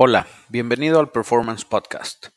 [0.00, 2.28] Hola, bienvenido al Performance Podcast.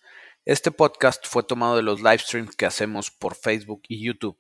[0.46, 4.36] Este podcast fue tomado de los live streams que hacemos por Facebook y YouTube.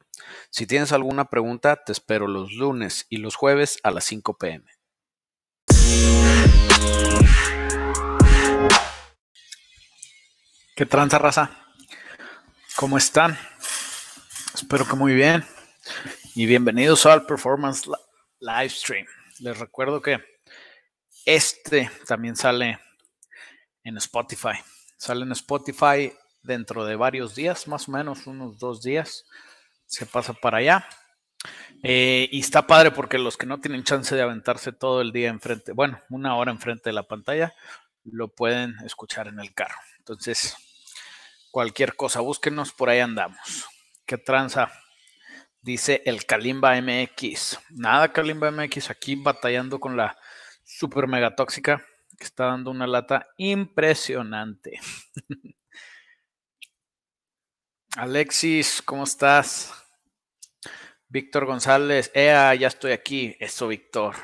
[0.49, 4.65] Si tienes alguna pregunta, te espero los lunes y los jueves a las 5 pm.
[10.75, 11.51] ¿Qué tranza, raza?
[12.75, 13.37] ¿Cómo están?
[14.55, 15.45] Espero que muy bien.
[16.33, 17.87] Y bienvenidos al Performance
[18.39, 19.05] Livestream.
[19.41, 20.17] Les recuerdo que
[21.27, 22.79] este también sale
[23.83, 24.59] en Spotify.
[24.97, 26.13] Sale en Spotify
[26.43, 29.25] dentro de varios días, más o menos unos dos días.
[29.85, 30.87] Se pasa para allá.
[31.83, 35.29] Eh, y está padre porque los que no tienen chance de aventarse todo el día
[35.29, 37.55] enfrente, bueno, una hora enfrente de la pantalla,
[38.03, 39.77] lo pueden escuchar en el carro.
[39.97, 40.55] Entonces,
[41.49, 43.65] cualquier cosa, búsquenos, por ahí andamos.
[44.05, 44.71] ¿Qué tranza?
[45.61, 47.59] Dice el Kalimba MX.
[47.71, 50.17] Nada, Kalimba MX, aquí batallando con la
[50.63, 51.83] super mega tóxica
[52.21, 54.79] que está dando una lata impresionante.
[57.97, 59.73] Alexis, ¿cómo estás?
[61.07, 63.35] Víctor González, ea, ya estoy aquí.
[63.39, 64.15] Eso, Víctor.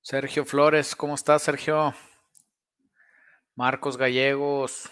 [0.00, 1.92] Sergio Flores, ¿cómo estás, Sergio?
[3.56, 4.88] Marcos Gallegos.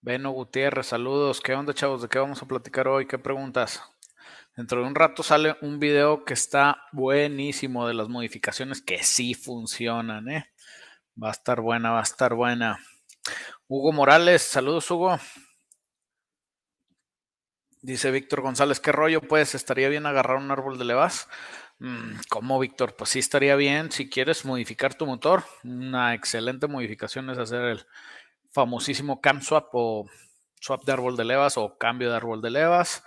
[0.00, 1.40] Beno Gutiérrez, saludos.
[1.40, 2.00] ¿Qué onda, chavos?
[2.02, 3.08] ¿De qué vamos a platicar hoy?
[3.08, 3.82] ¿Qué preguntas?
[4.56, 9.34] Dentro de un rato sale un video que está buenísimo de las modificaciones que sí
[9.34, 10.52] funcionan, ¿eh?
[11.22, 12.78] Va a estar buena, va a estar buena.
[13.68, 15.18] Hugo Morales, saludos Hugo.
[17.82, 19.22] Dice Víctor González, ¿qué rollo?
[19.22, 21.28] Pues estaría bien agarrar un árbol de levas.
[21.78, 22.94] Mm, ¿Cómo, Víctor?
[22.94, 25.44] Pues sí estaría bien si quieres modificar tu motor.
[25.64, 27.86] Una excelente modificación es hacer el
[28.50, 30.06] famosísimo cam swap o
[30.60, 33.02] swap de árbol de levas o cambio de árbol de levas.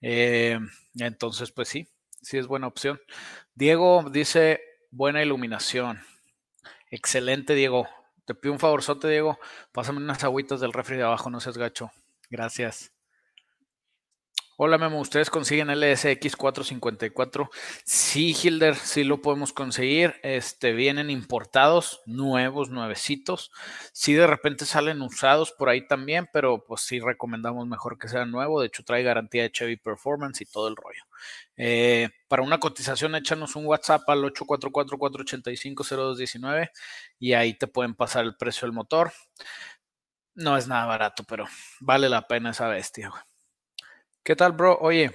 [0.00, 0.58] Eh,
[0.98, 1.88] entonces, pues sí,
[2.22, 3.00] sí es buena opción.
[3.54, 4.60] Diego dice,
[4.90, 6.00] buena iluminación.
[6.90, 7.88] Excelente, Diego.
[8.24, 9.38] Te pido un favorzote, Diego.
[9.72, 11.90] Pásame unas agüitas del refri de abajo, no seas gacho.
[12.30, 12.92] Gracias.
[14.60, 17.48] Hola Memo, ¿ustedes consiguen LSX 454?
[17.84, 20.16] Sí, Hilder, sí lo podemos conseguir.
[20.24, 23.52] Este, vienen importados, nuevos, nuevecitos.
[23.92, 28.26] Sí, de repente salen usados por ahí también, pero pues sí recomendamos mejor que sea
[28.26, 28.60] nuevo.
[28.60, 31.04] De hecho, trae garantía de Chevy Performance y todo el rollo.
[31.56, 36.70] Eh, para una cotización, échanos un WhatsApp al 844-485-0219
[37.20, 39.12] y ahí te pueden pasar el precio del motor.
[40.34, 41.46] No es nada barato, pero
[41.78, 43.12] vale la pena esa bestia.
[44.28, 44.76] ¿Qué tal, bro?
[44.82, 45.10] Oye,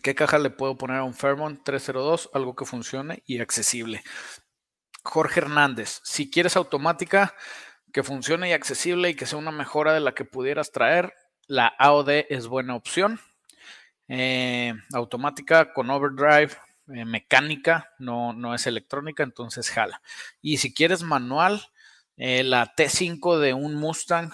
[0.00, 2.30] ¿qué caja le puedo poner a un Fairmont 302?
[2.32, 4.04] Algo que funcione y accesible.
[5.02, 7.34] Jorge Hernández, si quieres automática
[7.92, 11.14] que funcione y accesible y que sea una mejora de la que pudieras traer,
[11.48, 13.18] la AOD es buena opción.
[14.06, 16.52] Eh, automática con overdrive,
[16.94, 20.00] eh, mecánica, no, no es electrónica, entonces jala.
[20.40, 21.72] Y si quieres manual,
[22.16, 24.30] eh, la T5 de un Mustang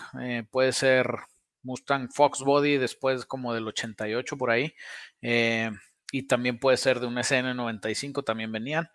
[0.51, 1.21] puede ser
[1.65, 4.75] Mustang Fox Body después como del 88 por ahí.
[5.23, 5.71] Eh,
[6.13, 8.89] y también puede ser de un SN95, también venían.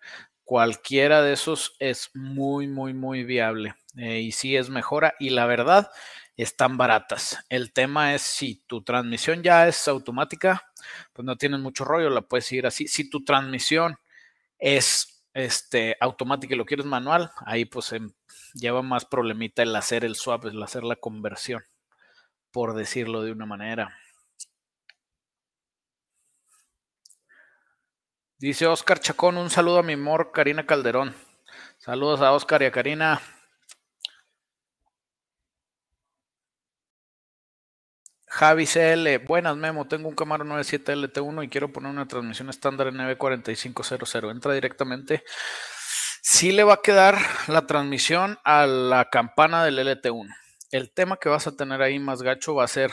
[0.44, 3.74] Cualquiera de esos es muy, muy, muy viable.
[3.96, 5.14] Eh, y sí es mejora.
[5.18, 5.90] Y la verdad,
[6.42, 7.38] están baratas.
[7.48, 10.62] El tema es si tu transmisión ya es automática,
[11.12, 12.88] pues no tienes mucho rollo, la puedes ir así.
[12.88, 13.98] Si tu transmisión
[14.58, 18.12] es este, automática y lo quieres manual, ahí pues em,
[18.54, 21.62] lleva más problemita el hacer el swap, el hacer la conversión
[22.52, 23.96] por decirlo de una manera.
[28.38, 31.14] Dice Oscar Chacón, un saludo a mi amor Karina Calderón.
[31.78, 33.20] Saludos a Oscar y a Karina.
[38.26, 42.86] Javi CL, buenas Memo, tengo un Camaro 97 LT1 y quiero poner una transmisión estándar
[42.86, 44.14] en 94500.
[44.30, 45.24] Entra directamente.
[46.22, 47.18] Sí le va a quedar
[47.48, 50.39] la transmisión a la campana del LT1
[50.70, 52.92] el tema que vas a tener ahí más gacho va a ser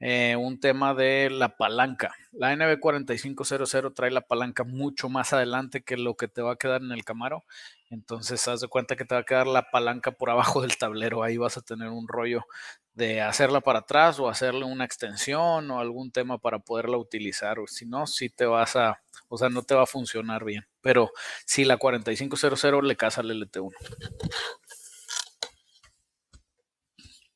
[0.00, 2.14] eh, un tema de la palanca.
[2.32, 6.82] La NB4500 trae la palanca mucho más adelante que lo que te va a quedar
[6.82, 7.44] en el Camaro.
[7.90, 11.22] Entonces, haz de cuenta que te va a quedar la palanca por abajo del tablero.
[11.22, 12.44] Ahí vas a tener un rollo
[12.92, 17.56] de hacerla para atrás o hacerle una extensión o algún tema para poderla utilizar.
[17.66, 20.66] Si no, si te vas a, o sea, no te va a funcionar bien.
[20.80, 21.12] Pero
[21.46, 23.72] si la 4500 le casa al LT1.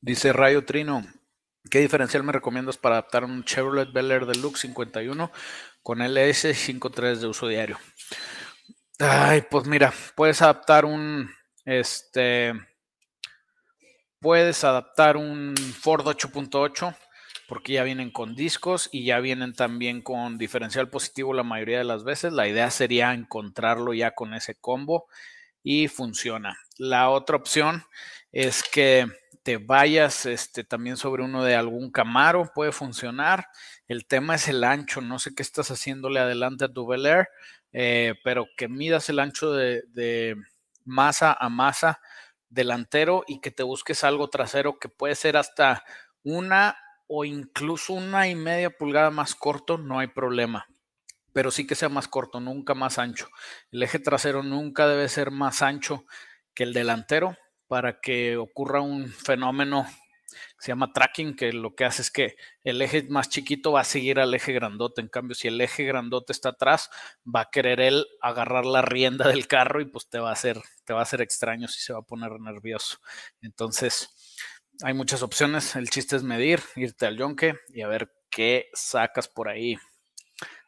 [0.01, 1.05] Dice Rayo Trino,
[1.69, 5.29] ¿qué diferencial me recomiendas para adaptar un Chevrolet Bel Air Deluxe 51
[5.83, 7.77] con LS53 de uso diario?
[8.97, 11.29] Ay, pues mira, puedes adaptar un,
[11.65, 12.53] este,
[14.21, 16.95] puedes adaptar un Ford 8.8
[17.49, 21.83] porque ya vienen con discos y ya vienen también con diferencial positivo la mayoría de
[21.83, 22.31] las veces.
[22.31, 25.07] La idea sería encontrarlo ya con ese combo
[25.61, 26.57] y funciona.
[26.77, 27.83] La otra opción
[28.31, 29.07] es que
[29.43, 33.47] te vayas este, también sobre uno de algún Camaro, puede funcionar.
[33.87, 37.29] El tema es el ancho, no sé qué estás haciéndole adelante a tu Bel Air,
[37.71, 40.35] eh, pero que midas el ancho de, de
[40.85, 42.01] masa a masa
[42.49, 45.83] delantero y que te busques algo trasero que puede ser hasta
[46.23, 46.77] una
[47.07, 50.67] o incluso una y media pulgada más corto, no hay problema.
[51.33, 53.29] Pero sí que sea más corto, nunca más ancho.
[53.71, 56.05] El eje trasero nunca debe ser más ancho
[56.53, 57.37] que el delantero
[57.69, 59.87] para que ocurra un fenómeno
[60.29, 63.81] que se llama tracking, que lo que hace es que el eje más chiquito va
[63.81, 65.01] a seguir al eje grandote.
[65.01, 66.89] En cambio, si el eje grandote está atrás,
[67.23, 70.59] va a querer él agarrar la rienda del carro y pues te va a hacer,
[70.83, 72.97] te va a extraño si se va a poner nervioso.
[73.41, 74.09] Entonces,
[74.83, 75.75] hay muchas opciones.
[75.75, 79.77] El chiste es medir, irte al yonque y a ver qué sacas por ahí.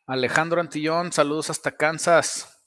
[0.06, 2.61] Alejandro Antillón, saludos hasta Kansas.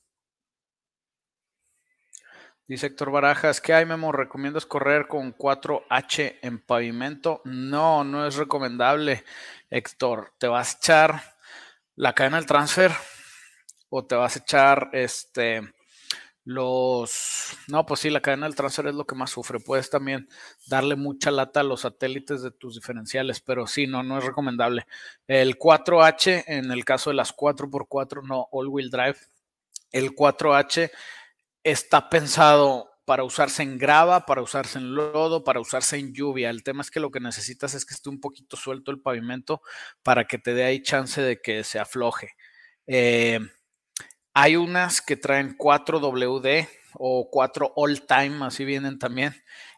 [2.67, 4.11] Dice Héctor Barajas, ¿qué hay, Memo?
[4.11, 7.43] ¿Recomiendas correr con 4H en pavimento?
[7.45, 9.23] No, no es recomendable,
[9.69, 10.33] Héctor.
[10.39, 11.35] ¿Te vas a echar
[11.95, 12.91] la cadena del transfer
[13.91, 15.75] o te vas a echar este
[16.45, 19.61] los no, pues sí, la cadena del transfer es lo que más sufre.
[19.61, 20.29] Puedes también
[20.67, 24.87] darle mucha lata a los satélites de tus diferenciales, pero sí, no, no es recomendable.
[25.27, 29.17] El 4H, en el caso de las 4x4, no all-wheel drive,
[29.93, 30.91] el 4H
[31.65, 36.51] está pensado para usarse en grava, para usarse en lodo, para usarse en lluvia.
[36.51, 39.61] El tema es que lo que necesitas es que esté un poquito suelto el pavimento
[40.03, 42.31] para que te dé ahí chance de que se afloje.
[42.87, 43.41] Eh,
[44.33, 49.35] hay unas que traen 4 WD o 4 All Time, así vienen también.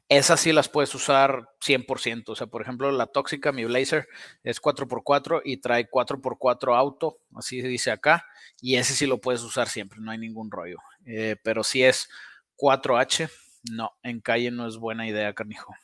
[0.09, 2.29] Esas sí las puedes usar 100%.
[2.29, 4.07] O sea, por ejemplo, la tóxica, mi Blazer,
[4.45, 8.25] es 4x4 y trae 4x4 auto, así se dice acá.
[8.61, 10.79] Y ese sí lo puedes usar siempre, no hay ningún rollo.
[11.05, 12.09] Eh, pero si es
[12.57, 13.31] 4H,
[13.73, 15.75] no, en calle no es buena idea, canijo.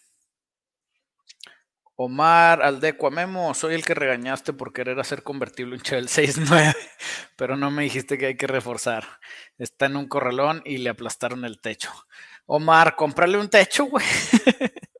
[1.96, 6.74] Omar Aldecua Memo, soy el que regañaste por querer hacer convertible un Chevelle 6.9,
[7.36, 9.04] pero no me dijiste que hay que reforzar.
[9.58, 11.92] Está en un corralón y le aplastaron el techo.
[12.46, 14.04] Omar, cómprale un techo, güey.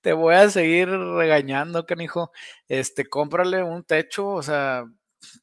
[0.00, 2.32] Te voy a seguir regañando, canijo.
[2.68, 4.84] Este, cómprale un techo, o sea,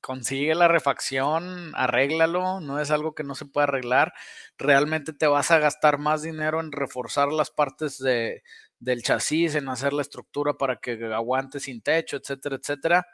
[0.01, 4.13] consigue la refacción, arréglalo, no es algo que no se pueda arreglar.
[4.57, 8.43] Realmente te vas a gastar más dinero en reforzar las partes de,
[8.79, 13.05] del chasis, en hacer la estructura para que aguante sin techo, etcétera, etcétera,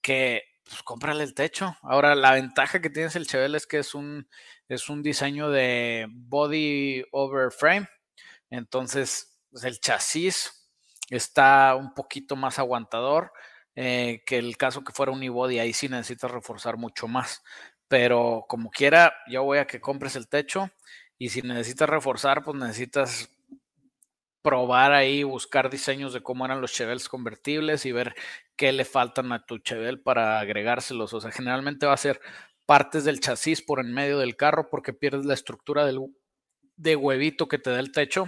[0.00, 1.76] que pues cómprale el techo.
[1.82, 4.28] Ahora, la ventaja que tienes el Chevelle es que es un,
[4.68, 7.88] es un diseño de body over frame.
[8.50, 10.70] Entonces, pues, el chasis
[11.10, 13.32] está un poquito más aguantador
[13.74, 15.58] eh, que el caso que fuera un e-body.
[15.58, 17.42] Ahí sí necesitas reforzar mucho más.
[17.88, 20.70] Pero como quiera, yo voy a que compres el techo.
[21.18, 23.28] Y si necesitas reforzar, pues necesitas
[24.42, 28.14] probar ahí, buscar diseños de cómo eran los Chevelles convertibles y ver
[28.56, 31.12] qué le faltan a tu Chevelle para agregárselos.
[31.14, 32.20] O sea, generalmente va a ser
[32.66, 36.00] partes del chasis por en medio del carro porque pierdes la estructura del,
[36.76, 38.26] de huevito que te da el techo.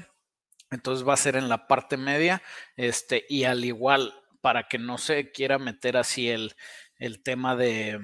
[0.70, 2.42] Entonces va a ser en la parte media.
[2.76, 6.54] Este, y al igual, para que no se quiera meter así el,
[6.98, 7.98] el tema de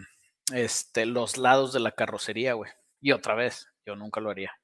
[0.53, 2.71] este, los lados de la carrocería, güey.
[3.01, 4.60] Y otra vez, yo nunca lo haría.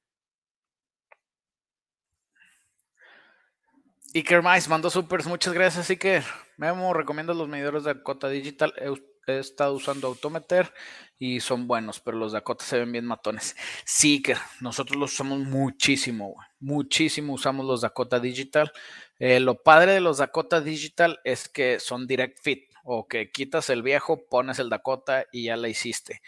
[4.13, 6.23] Iker Mais mandó supers, muchas gracias Iker.
[6.55, 8.73] Memo, recomiendo los medidores de Dakota Digital.
[8.77, 10.73] He, estado usando Autometer
[11.19, 13.57] y son buenos, pero los Dakota se ven bien matones.
[13.83, 18.71] Sí, Iker, nosotros los usamos muchísimo, muchísimo usamos los Dakota Digital.
[19.19, 23.69] Eh, lo padre de los Dakota Digital es que son direct fit o que quitas
[23.69, 26.21] el viejo, pones el Dakota y ya la hiciste.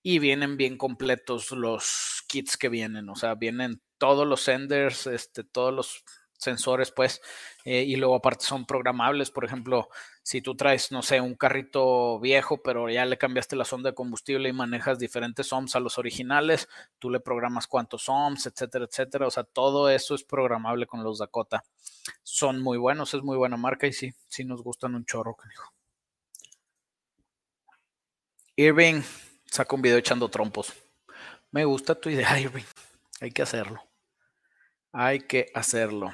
[0.00, 5.42] Y vienen bien completos los kits que vienen, o sea, vienen todos los senders, este,
[5.42, 6.04] todos los
[6.44, 7.20] sensores, pues,
[7.64, 9.30] eh, y luego aparte son programables.
[9.30, 9.88] Por ejemplo,
[10.22, 13.94] si tú traes, no sé, un carrito viejo, pero ya le cambiaste la sonda de
[13.94, 19.26] combustible y manejas diferentes ohms a los originales, tú le programas cuántos ohms, etcétera, etcétera.
[19.26, 21.64] O sea, todo eso es programable con los Dakota.
[22.22, 25.36] Son muy buenos, es muy buena marca y sí, sí nos gustan un chorro.
[28.56, 29.02] Irving
[29.46, 30.72] saca un video echando trompos.
[31.50, 32.64] Me gusta tu idea, Irving.
[33.20, 33.82] Hay que hacerlo.
[34.92, 36.12] Hay que hacerlo.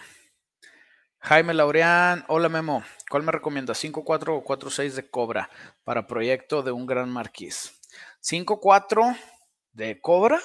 [1.22, 3.74] Jaime Laureán, hola Memo, ¿cuál me recomienda?
[3.74, 5.50] ¿5.4 o 4.6 de Cobra
[5.84, 7.78] para proyecto de un gran marquís?
[8.22, 9.18] 5.4
[9.74, 10.40] de Cobra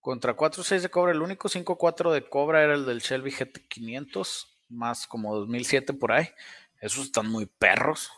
[0.00, 1.12] contra 4.6 de Cobra.
[1.12, 6.28] El único 5.4 de Cobra era el del Shelby GT500, más como 2007 por ahí.
[6.80, 8.12] Esos están muy perros.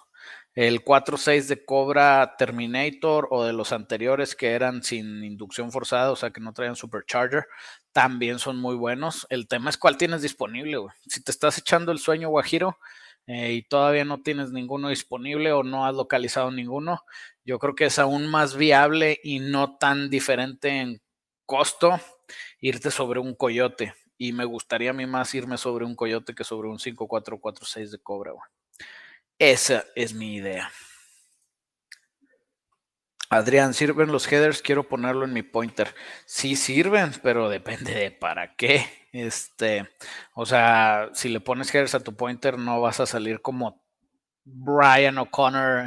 [0.54, 6.16] El 4.6 de Cobra Terminator o de los anteriores que eran sin inducción forzada, o
[6.16, 7.46] sea que no traían supercharger,
[7.96, 9.26] también son muy buenos.
[9.30, 10.94] El tema es cuál tienes disponible, güey.
[11.06, 12.76] Si te estás echando el sueño guajiro
[13.26, 17.06] eh, y todavía no tienes ninguno disponible o no has localizado ninguno,
[17.42, 21.00] yo creo que es aún más viable y no tan diferente en
[21.46, 21.98] costo
[22.60, 23.94] irte sobre un coyote.
[24.18, 27.98] Y me gustaría a mí más irme sobre un coyote que sobre un 5446 de
[27.98, 28.32] cobra.
[29.38, 30.70] Esa es mi idea.
[33.28, 34.62] Adrián, ¿sirven los headers?
[34.62, 35.94] Quiero ponerlo en mi pointer.
[36.26, 38.86] Sí sirven, pero depende de para qué.
[39.12, 39.88] Este,
[40.34, 43.82] o sea, si le pones headers a tu pointer, no vas a salir como
[44.44, 45.86] Brian O'Connor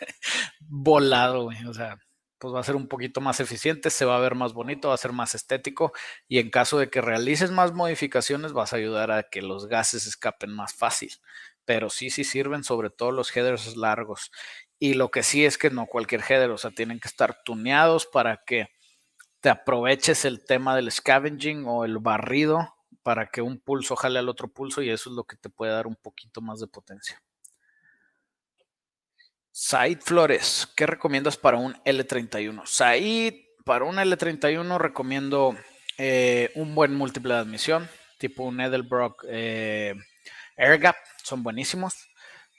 [0.60, 1.64] volado, güey.
[1.66, 1.98] O sea,
[2.42, 4.94] pues va a ser un poquito más eficiente, se va a ver más bonito, va
[4.94, 5.92] a ser más estético
[6.26, 10.08] y en caso de que realices más modificaciones vas a ayudar a que los gases
[10.08, 11.12] escapen más fácil.
[11.64, 14.32] Pero sí, sí sirven, sobre todo los headers largos.
[14.84, 18.04] Y lo que sí es que no cualquier header, o sea, tienen que estar tuneados
[18.04, 18.66] para que
[19.38, 22.74] te aproveches el tema del scavenging o el barrido
[23.04, 25.70] para que un pulso jale al otro pulso y eso es lo que te puede
[25.70, 27.22] dar un poquito más de potencia.
[29.52, 32.66] Said Flores, ¿qué recomiendas para un L31?
[32.66, 33.34] Said,
[33.64, 35.56] para un L31 recomiendo
[35.96, 39.94] eh, un buen múltiple de admisión, tipo un Edelbrock eh,
[40.56, 42.08] Airgap, son buenísimos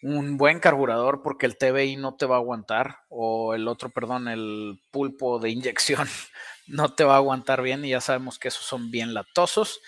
[0.04, 4.28] un buen carburador porque el TBI no te va a aguantar o el otro, perdón,
[4.28, 6.08] el pulpo de inyección
[6.68, 9.82] no te va a aguantar bien y ya sabemos que esos son bien latosos.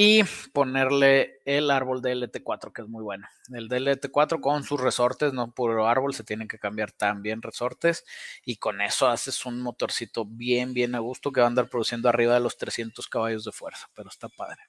[0.00, 3.26] Y ponerle el árbol de LT4 que es muy bueno.
[3.52, 8.04] El LT4 con sus resortes, no puro árbol, se tienen que cambiar también resortes
[8.44, 12.08] y con eso haces un motorcito bien, bien a gusto que va a andar produciendo
[12.08, 14.60] arriba de los 300 caballos de fuerza, pero está padre.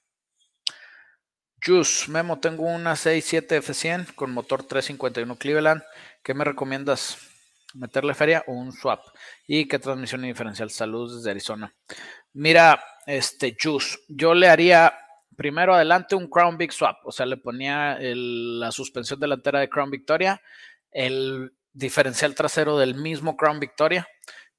[1.64, 5.82] Juice, Memo, tengo una 67 F100 con motor 351 Cleveland.
[6.22, 7.18] ¿Qué me recomiendas?
[7.74, 9.00] ¿Meterle feria o un swap?
[9.46, 10.70] ¿Y qué transmisión y diferencial?
[10.70, 11.74] Saludos desde Arizona.
[12.32, 14.94] Mira, este Juice, yo le haría
[15.36, 19.90] primero adelante un Crown Big Swap, o sea, le ponía la suspensión delantera de Crown
[19.90, 20.40] Victoria,
[20.90, 24.06] el diferencial trasero del mismo Crown Victoria,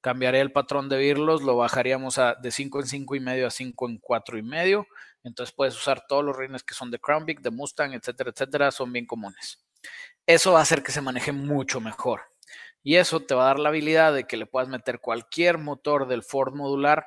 [0.00, 3.50] cambiaría el patrón de virlos, lo bajaríamos a, de 5 en 5 y medio a
[3.50, 4.86] 5 en 4 y medio
[5.24, 8.70] entonces puedes usar todos los rines que son de Crown Vic, de Mustang, etcétera, etcétera,
[8.70, 9.64] son bien comunes.
[10.26, 12.22] Eso va a hacer que se maneje mucho mejor.
[12.82, 16.08] Y eso te va a dar la habilidad de que le puedas meter cualquier motor
[16.08, 17.06] del Ford modular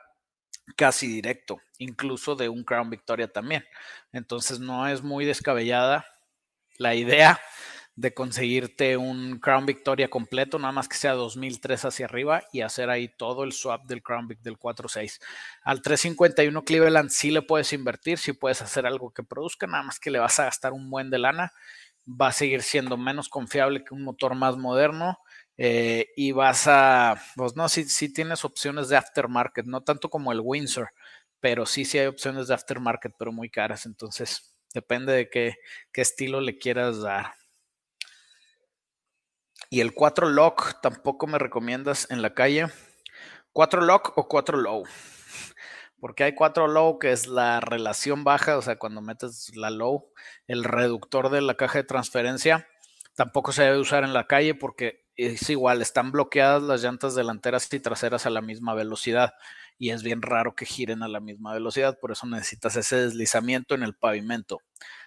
[0.75, 3.65] casi directo, incluso de un Crown Victoria también.
[4.11, 6.05] Entonces no es muy descabellada
[6.77, 7.39] la idea
[7.95, 12.89] de conseguirte un Crown Victoria completo, nada más que sea 2003 hacia arriba y hacer
[12.89, 15.21] ahí todo el swap del Crown Vic del 4.6.
[15.63, 19.99] Al 351 Cleveland sí le puedes invertir, sí puedes hacer algo que produzca, nada más
[19.99, 21.53] que le vas a gastar un buen de lana,
[22.05, 25.17] va a seguir siendo menos confiable que un motor más moderno.
[25.57, 30.41] Eh, y vas a, pues no, sí, tienes opciones de aftermarket, no tanto como el
[30.43, 30.89] Windsor,
[31.39, 35.55] pero sí, sí hay opciones de aftermarket, pero muy caras, entonces depende de qué,
[35.93, 37.44] qué estilo le quieras dar.
[39.69, 42.67] Y el 4 lock tampoco me recomiendas en la calle.
[43.53, 44.83] 4 lock o 4 low.
[45.99, 50.11] Porque hay 4 low que es la relación baja, o sea, cuando metes la low,
[50.47, 52.67] el reductor de la caja de transferencia.
[53.15, 57.71] Tampoco se debe usar en la calle porque es igual, están bloqueadas las llantas delanteras
[57.73, 59.33] y traseras a la misma velocidad
[59.77, 63.75] y es bien raro que giren a la misma velocidad, por eso necesitas ese deslizamiento
[63.75, 64.61] en el pavimento.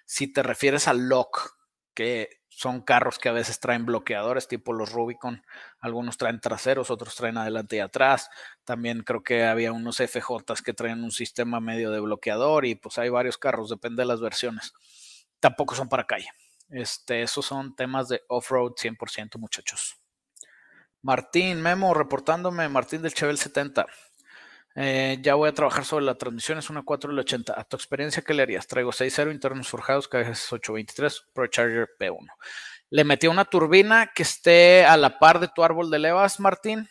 [0.04, 1.56] Si te refieres al lock,
[1.94, 5.42] que son carros que a veces traen bloqueadores, tipo los Rubicon.
[5.80, 8.30] Algunos traen traseros, otros traen adelante y atrás.
[8.64, 12.98] También creo que había unos FJs que traen un sistema medio de bloqueador y pues
[12.98, 14.72] hay varios carros, depende de las versiones.
[15.40, 16.28] Tampoco son para calle.
[16.70, 19.96] Este, esos son temas de off-road 100%, muchachos.
[21.00, 23.86] Martín, Memo, reportándome, Martín del Chevel 70.
[24.80, 27.52] Eh, ya voy a trabajar sobre la transmisión, es una 4L80.
[27.56, 28.68] A tu experiencia, ¿qué le harías?
[28.68, 32.28] Traigo 6.0 internos forjados, KGS 823, ProCharger P1.
[32.90, 36.88] Le metí una turbina que esté a la par de tu árbol de levas, Martín.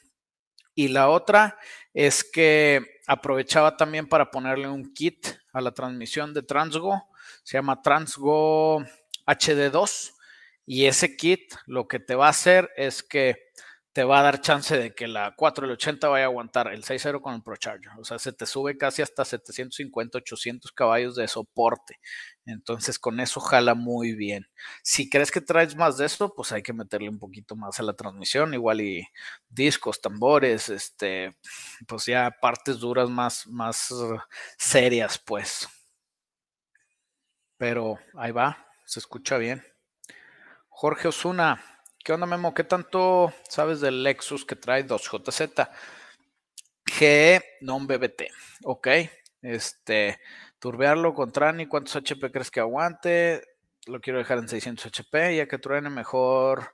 [0.75, 1.58] Y la otra
[1.94, 7.08] es que aprovechaba también para ponerle un kit a la transmisión de Transgo.
[7.44, 8.84] Se llama Transgo
[9.25, 10.12] HD2.
[10.65, 13.48] Y ese kit lo que te va a hacer es que
[13.98, 17.34] te va a dar chance de que la 480 vaya a aguantar el 6.0 con
[17.34, 17.94] el ProCharger.
[17.98, 22.00] O sea, se te sube casi hasta 750, 800 caballos de soporte.
[22.46, 24.46] Entonces, con eso jala muy bien.
[24.84, 27.84] Si crees que traes más de esto, pues hay que meterle un poquito más a
[27.84, 29.08] la transmisión, igual y
[29.50, 31.36] discos, tambores, este,
[31.88, 33.92] pues ya partes duras más, más
[34.60, 35.68] serias, pues.
[37.58, 39.63] Pero ahí va, se escucha bien.
[40.70, 41.76] Jorge Osuna,
[42.08, 42.54] ¿Qué onda, Memo?
[42.54, 45.70] ¿Qué tanto sabes del Lexus que trae 2JZ?
[46.86, 48.32] GE non BBT,
[48.64, 48.88] ok.
[49.42, 50.18] Este,
[50.58, 53.42] turbearlo con Trani, ¿cuántos HP crees que aguante?
[53.88, 56.72] Lo quiero dejar en 600 HP, ya que truene mejor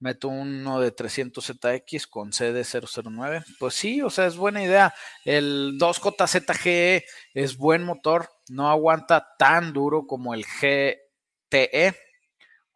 [0.00, 3.44] meto uno de 300ZX con CD009.
[3.60, 4.92] Pues sí, o sea, es buena idea.
[5.24, 11.94] El 2JZGE es buen motor, no aguanta tan duro como el GTE,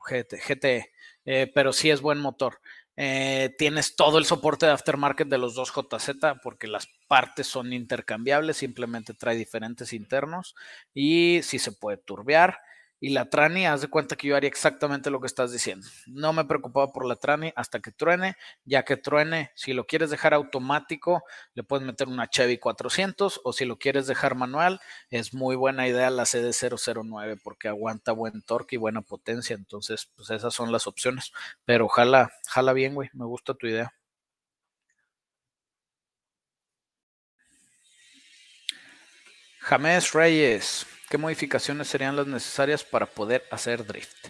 [0.09, 0.93] GTE,
[1.27, 2.61] eh, pero sí es buen motor.
[2.97, 7.75] Eh, tienes todo el soporte de aftermarket de los dos JZ porque las partes son
[7.75, 10.55] intercambiables, simplemente trae diferentes internos
[10.95, 12.59] y sí se puede turbear.
[12.99, 15.87] Y la Trani, haz de cuenta que yo haría exactamente lo que estás diciendo.
[16.07, 18.37] No me preocupaba por la Trani hasta que truene.
[18.65, 21.23] Ya que truene, si lo quieres dejar automático,
[21.55, 25.87] le puedes meter una Chevy 400 o si lo quieres dejar manual, es muy buena
[25.87, 29.55] idea la CD009 porque aguanta buen torque y buena potencia.
[29.55, 31.33] Entonces, pues esas son las opciones.
[31.67, 33.11] Pero jala, jala bien, güey.
[33.13, 33.93] Me gusta tu idea.
[39.61, 40.87] James Reyes.
[41.09, 44.27] ¿Qué modificaciones serían las necesarias para poder hacer drift?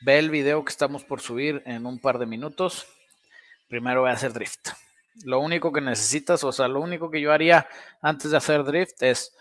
[0.00, 2.88] Ve el video que estamos por subir en un par de minutos.
[3.68, 4.70] Primero voy a hacer drift.
[5.22, 7.68] Lo único que necesitas, o sea, lo único que yo haría
[8.02, 9.36] antes de hacer drift es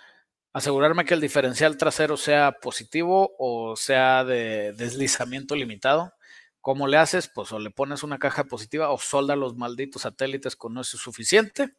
[0.53, 6.13] asegurarme que el diferencial trasero sea positivo o sea de deslizamiento limitado.
[6.61, 7.29] ¿Cómo le haces?
[7.33, 11.73] Pues o le pones una caja positiva o solda los malditos satélites con eso suficiente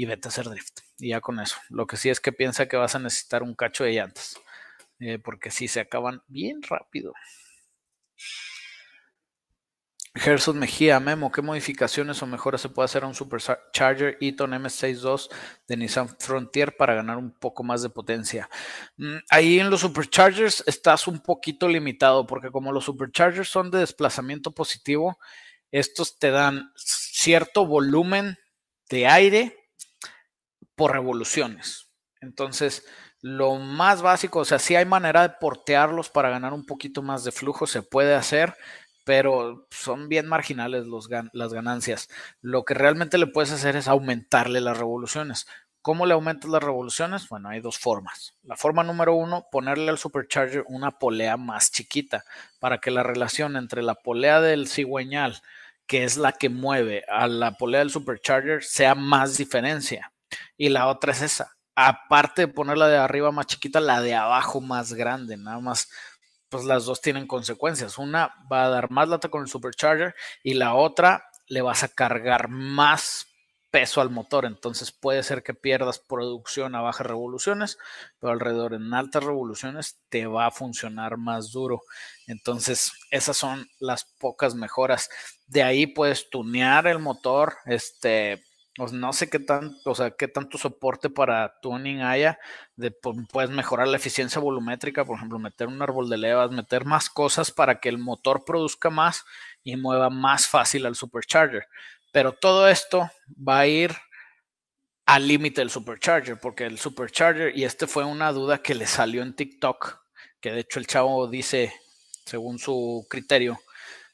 [0.00, 0.80] y vete a hacer drift.
[0.98, 1.56] Y ya con eso.
[1.68, 4.40] Lo que sí es que piensa que vas a necesitar un cacho de llantas.
[4.98, 7.12] Eh, porque sí se acaban bien rápido.
[10.14, 15.28] Gerson Mejía, Memo, ¿qué modificaciones o mejoras se puede hacer a un Supercharger Eaton M62
[15.68, 18.48] de Nissan Frontier para ganar un poco más de potencia?
[18.96, 23.80] Mm, ahí en los Superchargers estás un poquito limitado porque como los Superchargers son de
[23.80, 25.18] desplazamiento positivo,
[25.70, 28.38] estos te dan cierto volumen
[28.88, 29.59] de aire
[30.80, 31.90] por revoluciones.
[32.22, 32.86] Entonces,
[33.20, 37.22] lo más básico, o sea, si hay manera de portearlos para ganar un poquito más
[37.22, 38.54] de flujo, se puede hacer,
[39.04, 42.08] pero son bien marginales los, las ganancias.
[42.40, 45.46] Lo que realmente le puedes hacer es aumentarle las revoluciones.
[45.82, 47.28] ¿Cómo le aumentas las revoluciones?
[47.28, 48.38] Bueno, hay dos formas.
[48.42, 52.24] La forma número uno, ponerle al supercharger una polea más chiquita
[52.58, 55.42] para que la relación entre la polea del cigüeñal,
[55.86, 60.10] que es la que mueve, a la polea del supercharger sea más diferencia.
[60.56, 61.56] Y la otra es esa.
[61.74, 65.36] Aparte de ponerla de arriba más chiquita, la de abajo más grande.
[65.36, 65.88] Nada más,
[66.48, 67.98] pues las dos tienen consecuencias.
[67.98, 71.88] Una va a dar más lata con el supercharger y la otra le vas a
[71.88, 73.26] cargar más
[73.70, 74.44] peso al motor.
[74.44, 77.78] Entonces puede ser que pierdas producción a bajas revoluciones,
[78.18, 81.82] pero alrededor en altas revoluciones te va a funcionar más duro.
[82.26, 85.08] Entonces esas son las pocas mejoras.
[85.46, 88.42] De ahí puedes tunear el motor, este,
[88.88, 92.38] no sé qué tanto, o sea, qué tanto soporte para tuning haya.
[92.76, 97.10] De, puedes mejorar la eficiencia volumétrica, por ejemplo, meter un árbol de levas, meter más
[97.10, 99.24] cosas para que el motor produzca más
[99.62, 101.66] y mueva más fácil al supercharger.
[102.12, 103.94] Pero todo esto va a ir
[105.06, 109.22] al límite del supercharger, porque el supercharger, y este fue una duda que le salió
[109.22, 110.00] en TikTok,
[110.40, 111.72] que de hecho el chavo dice,
[112.24, 113.60] según su criterio,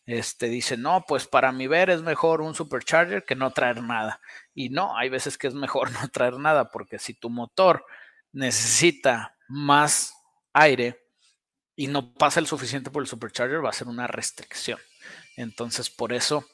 [0.07, 4.21] este dice, no, pues para mi ver es mejor un supercharger que no traer nada.
[4.55, 7.85] Y no, hay veces que es mejor no traer nada, porque si tu motor
[8.33, 10.15] necesita más
[10.53, 11.03] aire
[11.75, 14.79] y no pasa el suficiente por el supercharger, va a ser una restricción.
[15.37, 16.47] Entonces, por eso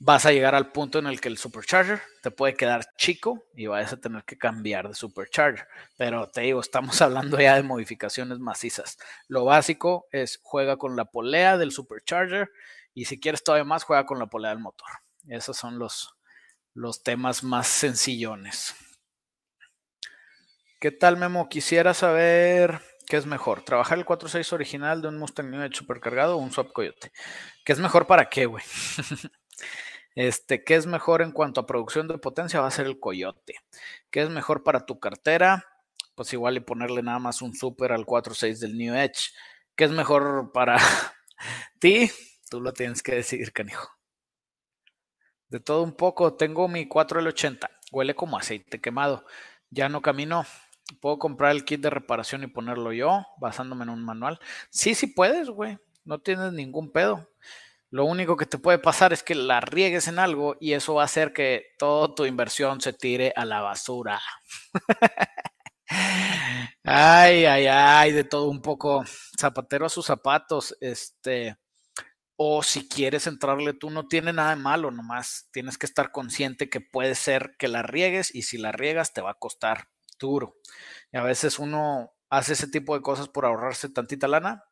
[0.00, 3.66] vas a llegar al punto en el que el supercharger te puede quedar chico y
[3.66, 5.66] vas a tener que cambiar de supercharger.
[5.96, 8.98] Pero te digo, estamos hablando ya de modificaciones macizas.
[9.26, 12.50] Lo básico es juega con la polea del supercharger
[12.94, 14.88] y si quieres todavía más, juega con la polea del motor.
[15.28, 16.14] Esos son los,
[16.74, 18.74] los temas más sencillones.
[20.80, 21.48] ¿Qué tal, Memo?
[21.48, 26.38] Quisiera saber qué es mejor, trabajar el 4.6 original de un Mustang New supercargado o
[26.38, 27.10] un Swap Coyote.
[27.64, 28.64] ¿Qué es mejor para qué, güey?
[30.18, 32.60] Este, ¿qué es mejor en cuanto a producción de potencia?
[32.60, 33.54] Va a ser el Coyote.
[34.10, 35.64] ¿Qué es mejor para tu cartera?
[36.16, 39.30] Pues igual y ponerle nada más un super al 4.6 del New Edge.
[39.76, 40.76] ¿Qué es mejor para
[41.78, 42.10] ti?
[42.50, 43.88] Tú lo tienes que decidir, canijo.
[45.50, 47.70] De todo un poco, tengo mi 4L80.
[47.92, 49.24] Huele como aceite quemado.
[49.70, 50.44] Ya no camino.
[51.00, 54.40] Puedo comprar el kit de reparación y ponerlo yo, basándome en un manual.
[54.70, 55.78] Sí, sí puedes, güey.
[56.04, 57.30] No tienes ningún pedo.
[57.90, 61.02] Lo único que te puede pasar es que la riegues en algo y eso va
[61.02, 64.20] a hacer que toda tu inversión se tire a la basura.
[66.84, 69.04] ay, ay, ay, de todo un poco.
[69.38, 70.76] Zapatero a sus zapatos.
[70.80, 71.56] Este
[72.40, 76.70] o si quieres entrarle tú, no tiene nada de malo, nomás tienes que estar consciente
[76.70, 79.88] que puede ser que la riegues y si la riegas te va a costar
[80.20, 80.54] duro.
[81.10, 84.62] Y a veces uno hace ese tipo de cosas por ahorrarse tantita lana,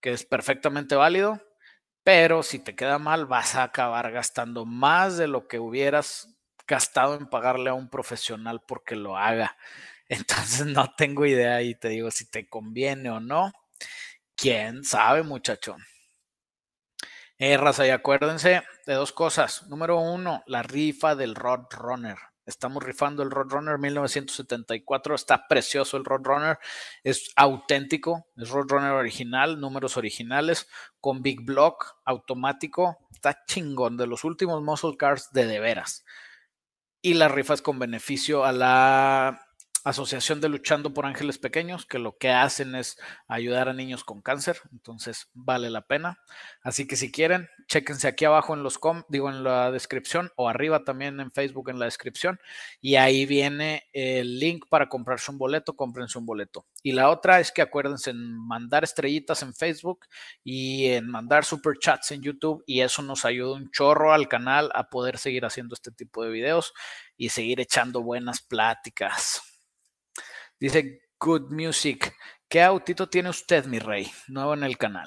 [0.00, 1.42] que es perfectamente válido,
[2.04, 6.28] pero si te queda mal vas a acabar gastando más de lo que hubieras
[6.68, 9.56] gastado en pagarle a un profesional porque lo haga.
[10.08, 13.52] Entonces no tengo idea y te digo si te conviene o no.
[14.36, 15.76] ¿Quién sabe, muchacho?
[17.38, 19.66] Eh, raza, y acuérdense de dos cosas.
[19.68, 22.18] Número uno, la rifa del Roadrunner.
[22.46, 25.14] Estamos rifando el Roadrunner 1974.
[25.14, 26.58] Está precioso el Roadrunner.
[27.02, 28.26] Es auténtico.
[28.36, 30.68] Es Roadrunner original, números originales,
[31.00, 32.98] con Big Block automático.
[33.12, 33.96] Está chingón.
[33.96, 36.04] De los últimos muscle cars de de veras.
[37.00, 39.43] Y la rifa es con beneficio a la
[39.84, 42.96] Asociación de Luchando por Ángeles Pequeños, que lo que hacen es
[43.28, 46.18] ayudar a niños con cáncer, entonces vale la pena.
[46.62, 50.48] Así que si quieren, chéquense aquí abajo en los com, digo en la descripción o
[50.48, 52.40] arriba también en Facebook en la descripción
[52.80, 56.64] y ahí viene el link para comprarse un boleto, cómprense un boleto.
[56.82, 60.06] Y la otra es que acuérdense en mandar estrellitas en Facebook
[60.42, 64.70] y en mandar super chats en YouTube y eso nos ayuda un chorro al canal
[64.74, 66.72] a poder seguir haciendo este tipo de videos
[67.18, 69.53] y seguir echando buenas pláticas.
[70.64, 72.16] Dice Good Music.
[72.48, 74.10] ¿Qué autito tiene usted, mi rey?
[74.28, 75.06] Nuevo en el canal.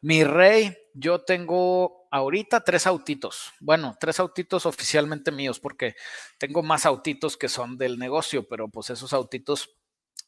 [0.00, 3.52] Mi rey, yo tengo ahorita tres autitos.
[3.60, 5.96] Bueno, tres autitos oficialmente míos, porque
[6.38, 9.68] tengo más autitos que son del negocio, pero pues esos autitos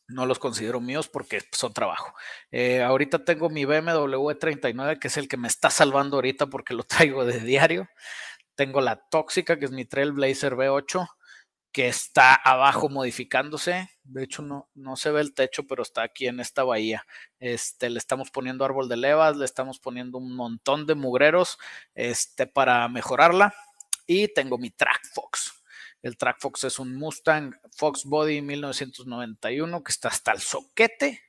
[0.06, 2.12] no los considero míos porque son trabajo.
[2.50, 6.74] Eh, ahorita tengo mi BMW 39, que es el que me está salvando ahorita porque
[6.74, 7.88] lo traigo de diario.
[8.54, 11.08] Tengo la tóxica, que es mi Trailblazer V8
[11.78, 13.88] que está abajo modificándose.
[14.02, 17.06] De hecho, no, no se ve el techo, pero está aquí en esta bahía.
[17.38, 21.56] Este, le estamos poniendo árbol de levas, le estamos poniendo un montón de mugreros
[21.94, 23.54] este, para mejorarla.
[24.08, 25.62] Y tengo mi Track Fox.
[26.02, 31.22] El Track Fox es un Mustang Fox Body 1991 que está hasta el soquete.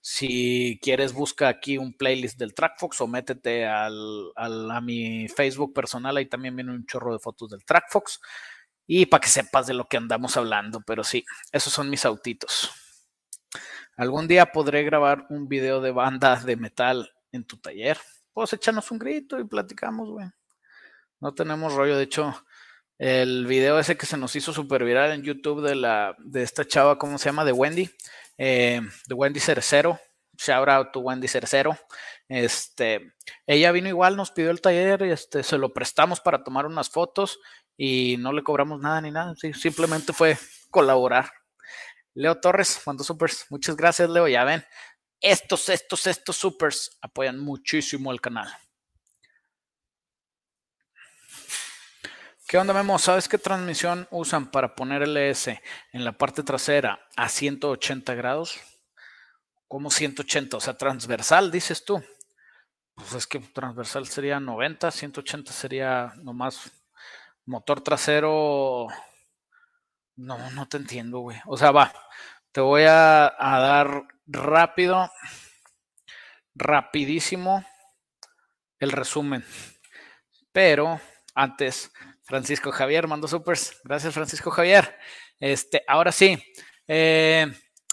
[0.00, 5.74] Si quieres, busca aquí un playlist del Track Fox o métete al, a mi Facebook
[5.74, 6.16] personal.
[6.16, 8.20] Ahí también viene un chorro de fotos del Track Fox
[8.86, 12.70] y para que sepas de lo que andamos hablando, pero sí, esos son mis autitos.
[13.96, 17.98] Algún día podré grabar un video de banda de metal en tu taller.
[18.32, 20.26] Pues echarnos un grito y platicamos, güey.
[21.20, 21.96] No tenemos rollo.
[21.96, 22.34] De hecho,
[22.98, 26.66] el video ese que se nos hizo super viral en YouTube de la de esta
[26.66, 27.46] chava, ¿cómo se llama?
[27.46, 27.90] De Wendy.
[28.36, 29.98] Eh, de Wendy Cercero.
[30.36, 31.78] Shout out to Wendy Cercero.
[32.28, 33.14] Este,
[33.46, 37.38] ella vino igual, nos pidió el taller, este, se lo prestamos para tomar unas fotos
[37.76, 40.38] y no le cobramos nada ni nada, simplemente fue
[40.70, 41.30] colaborar.
[42.14, 43.44] Leo Torres mandó supers.
[43.50, 44.26] Muchas gracias, Leo.
[44.26, 44.64] Ya ven,
[45.20, 48.48] estos, estos, estos supers apoyan muchísimo el canal.
[52.48, 52.98] ¿Qué onda, Memo?
[52.98, 55.60] ¿Sabes qué transmisión usan para poner LS
[55.92, 58.60] en la parte trasera a 180 grados?
[59.66, 60.56] ¿Cómo 180?
[60.56, 62.00] O sea, transversal, dices tú.
[62.94, 66.70] Pues es que transversal sería 90, 180 sería nomás
[67.46, 68.88] Motor trasero.
[70.16, 71.38] No, no te entiendo, güey.
[71.46, 71.92] O sea, va.
[72.50, 75.10] Te voy a, dar rápido,
[76.54, 77.64] rapidísimo
[78.80, 79.44] el resumen.
[80.52, 81.00] Pero
[81.34, 81.92] antes,
[82.24, 83.78] Francisco Javier mandó supers.
[83.84, 84.96] Gracias, Francisco Javier.
[85.38, 86.42] Este, ahora sí,
[86.88, 87.46] eh,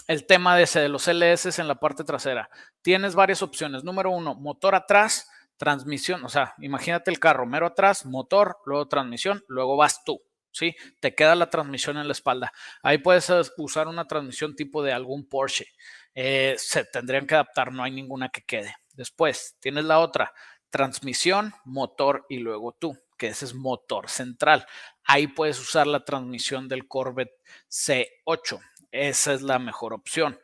[0.08, 2.48] el tema de, los LS en la parte trasera.
[2.82, 3.84] Tienes varias opciones.
[3.84, 9.42] Número uno, motor atrás transmisión, o sea, imagínate el carro, mero atrás, motor, luego transmisión,
[9.48, 10.20] luego vas tú,
[10.52, 10.74] ¿sí?
[11.00, 12.52] Te queda la transmisión en la espalda.
[12.82, 15.66] Ahí puedes usar una transmisión tipo de algún Porsche.
[16.14, 18.74] Eh, se tendrían que adaptar, no hay ninguna que quede.
[18.92, 20.32] Después, tienes la otra,
[20.70, 24.66] transmisión, motor y luego tú, que ese es motor central.
[25.04, 27.40] Ahí puedes usar la transmisión del Corvette
[27.70, 28.60] C8.
[28.90, 30.38] Esa es la mejor opción.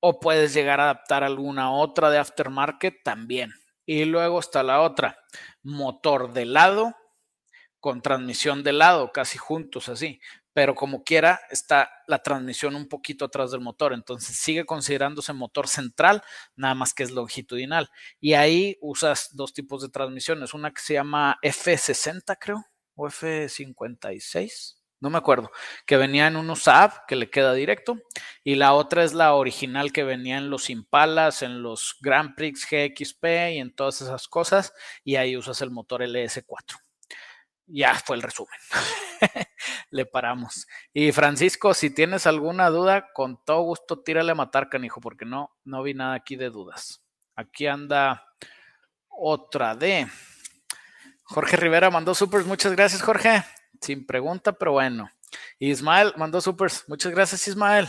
[0.00, 3.52] O puedes llegar a adaptar alguna otra de aftermarket también.
[3.86, 5.18] Y luego está la otra,
[5.62, 6.94] motor de lado
[7.80, 10.20] con transmisión de lado, casi juntos así.
[10.52, 13.92] Pero como quiera, está la transmisión un poquito atrás del motor.
[13.92, 16.22] Entonces sigue considerándose motor central,
[16.56, 17.88] nada más que es longitudinal.
[18.20, 20.54] Y ahí usas dos tipos de transmisiones.
[20.54, 22.64] Una que se llama F60, creo,
[22.94, 25.50] o F56 no me acuerdo,
[25.86, 27.98] que venía en un USAB que le queda directo,
[28.44, 32.66] y la otra es la original que venía en los Impalas, en los Grand Prix
[32.70, 36.78] GXP y en todas esas cosas, y ahí usas el motor LS4.
[37.66, 38.58] Ya fue el resumen.
[39.90, 40.66] le paramos.
[40.92, 45.56] Y Francisco, si tienes alguna duda, con todo gusto tírale a matar, canijo, porque no,
[45.64, 47.02] no vi nada aquí de dudas.
[47.36, 48.26] Aquí anda
[49.08, 50.08] otra de
[51.22, 52.44] Jorge Rivera mandó supers.
[52.44, 53.44] Muchas gracias, Jorge
[53.80, 55.10] sin pregunta, pero bueno.
[55.58, 56.84] Ismael mandó supers.
[56.88, 57.88] Muchas gracias, Ismael.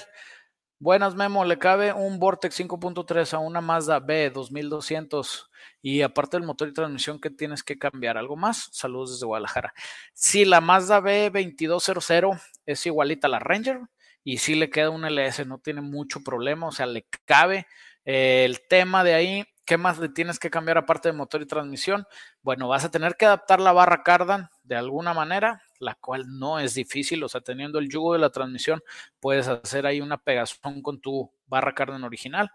[0.80, 1.46] Buenas, Memo.
[1.46, 5.52] Le cabe un Vortex 5.3 a una Mazda B 2200
[5.82, 8.18] y aparte del motor y transmisión que tienes que cambiar.
[8.18, 8.70] ¿Algo más?
[8.72, 9.74] Saludos desde Guadalajara.
[10.14, 13.82] Si la Mazda B 2200 es igualita a la Ranger
[14.24, 17.68] y si le queda un LS, no tiene mucho problema, o sea, le cabe.
[18.06, 21.48] Eh, el tema de ahí, ¿qué más le tienes que cambiar aparte de motor y
[21.48, 22.06] transmisión?
[22.42, 26.60] Bueno, vas a tener que adaptar la barra cardan de alguna manera la cual no
[26.60, 28.82] es difícil, o sea, teniendo el yugo de la transmisión,
[29.20, 32.50] puedes hacer ahí una pegazón con tu barra cardan original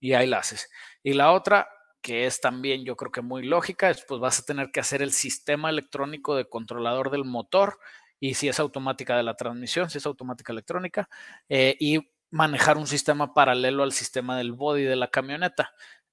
[0.00, 0.70] y ahí la haces.
[1.02, 1.68] Y la otra,
[2.00, 5.02] que es también yo creo que muy lógica, es pues vas a tener que hacer
[5.02, 7.78] el sistema electrónico de controlador del motor
[8.18, 11.08] y si es automática de la transmisión, si es automática electrónica,
[11.48, 15.72] eh, y manejar un sistema paralelo al sistema del body de la camioneta.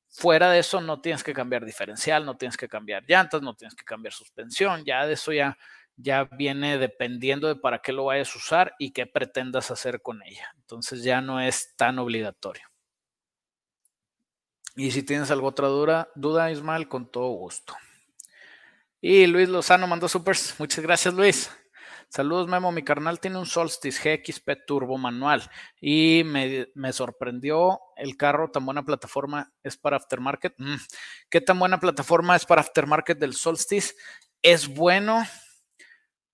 [0.10, 3.76] Fuera de eso no tienes que cambiar diferencial, no tienes que cambiar llantas, no tienes
[3.76, 5.58] que cambiar suspensión, ya de eso ya
[5.98, 10.22] ya viene dependiendo de para qué lo vayas a usar y qué pretendas hacer con
[10.24, 10.54] ella.
[10.58, 12.64] Entonces ya no es tan obligatorio.
[14.76, 17.76] Y si tienes alguna otra duda, duda Ismael, con todo gusto.
[19.02, 20.56] Y Luis Lozano mandó supers.
[20.60, 21.50] Muchas gracias, Luis.
[22.10, 22.72] Saludos, Memo.
[22.72, 25.50] Mi carnal tiene un Solstice GXP Turbo manual
[25.82, 28.50] y me, me sorprendió el carro.
[28.50, 30.54] Tan buena plataforma es para aftermarket.
[30.58, 30.76] Mm,
[31.30, 33.96] ¿Qué tan buena plataforma es para aftermarket del Solstice?
[34.42, 35.26] Es bueno,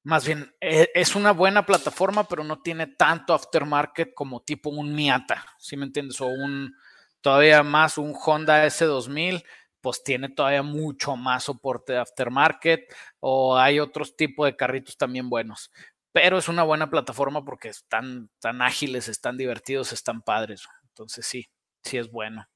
[0.03, 4.93] más bien, e, es una buena plataforma, pero no tiene tanto aftermarket como tipo un
[4.93, 6.19] Miata, ¿sí me entiendes?
[6.21, 6.75] O un
[7.21, 9.43] todavía más un Honda S2000,
[9.81, 15.29] pues tiene todavía mucho más soporte de aftermarket o hay otros tipos de carritos también
[15.29, 15.71] buenos.
[16.11, 20.67] Pero es una buena plataforma porque están tan ágiles, están divertidos, están padres.
[20.89, 21.49] Entonces sí,
[21.83, 22.47] sí es bueno.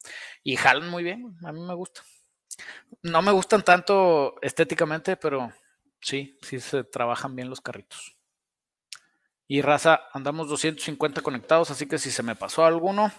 [0.44, 2.02] Y jalan muy bien, a mí me gusta.
[3.04, 5.52] No me gustan tanto estéticamente, pero
[6.02, 8.18] Sí, sí se trabajan bien los carritos.
[9.48, 13.12] Y raza, andamos 250 conectados, así que si se me pasó alguno,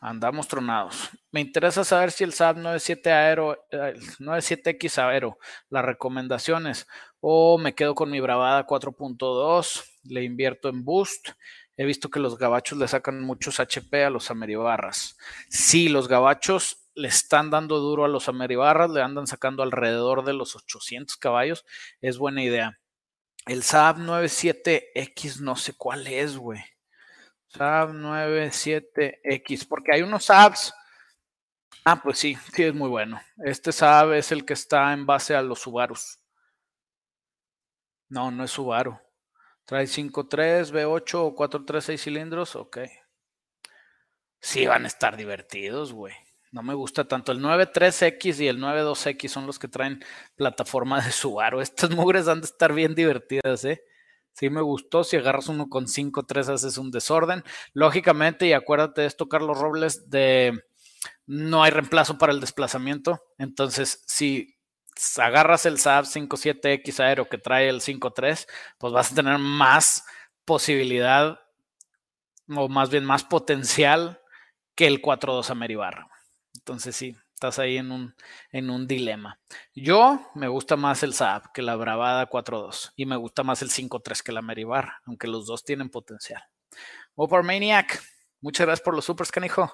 [0.00, 1.10] andamos tronados.
[1.32, 6.86] Me interesa saber si el SAP 97 Aero, 97X Aero, las recomendaciones,
[7.20, 11.30] o me quedo con mi Bravada 4.2, le invierto en Boost.
[11.76, 15.18] He visto que los gabachos le sacan muchos HP a los Ameribarras.
[15.50, 20.32] Sí, los gabachos le están dando duro a los Ameribarras, le andan sacando alrededor de
[20.32, 21.64] los 800 caballos,
[22.00, 22.80] es buena idea.
[23.46, 26.64] El Saab 97X no sé cuál es, güey.
[27.48, 30.74] Saab 97X, porque hay unos Saabs.
[31.84, 33.20] Ah, pues sí, sí es muy bueno.
[33.44, 36.18] Este Saab es el que está en base a los Subarus.
[38.08, 38.98] No, no es Subaru.
[39.64, 42.78] Trae 5.3, V8 o 4.3, 6 cilindros, ok.
[44.40, 46.14] Sí van a estar divertidos, güey.
[46.52, 47.32] No me gusta tanto.
[47.32, 50.02] El 93X y el 92X son los que traen
[50.36, 51.60] plataforma de Subaru.
[51.62, 53.82] Estas mugres han de estar bien divertidas, ¿eh?
[54.32, 55.02] Sí me gustó.
[55.04, 57.42] Si agarras uno con 5.3 haces un desorden.
[57.72, 60.62] Lógicamente, y acuérdate de esto, Carlos Robles, de
[61.26, 63.22] no hay reemplazo para el desplazamiento.
[63.38, 64.56] Entonces, si
[65.18, 68.46] agarras el Saab 57X Aero que trae el 5.3,
[68.78, 70.04] pues vas a tener más
[70.44, 71.40] posibilidad
[72.48, 74.20] o más bien más potencial
[74.74, 76.08] que el 4.2 Ameribarra.
[76.56, 78.14] Entonces sí, estás ahí en un,
[78.50, 79.38] en un dilema.
[79.74, 83.70] Yo me gusta más el Saab que la Bravada 4.2 y me gusta más el
[83.70, 86.42] 5.3 que la Meribar, aunque los dos tienen potencial.
[87.14, 88.02] por Maniac,
[88.40, 89.70] muchas gracias por los supers, canijo.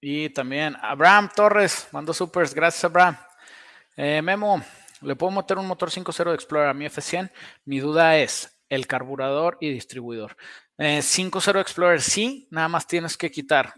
[0.00, 3.16] Y también Abraham Torres mandó supers, gracias Abraham.
[3.96, 4.62] Eh, Memo,
[5.00, 7.32] ¿le puedo meter un motor 5.0 de Explorer a mi F100?
[7.64, 10.36] Mi duda es el carburador y distribuidor.
[10.78, 13.74] 5.0 eh, Explorer sí, nada más tienes que quitar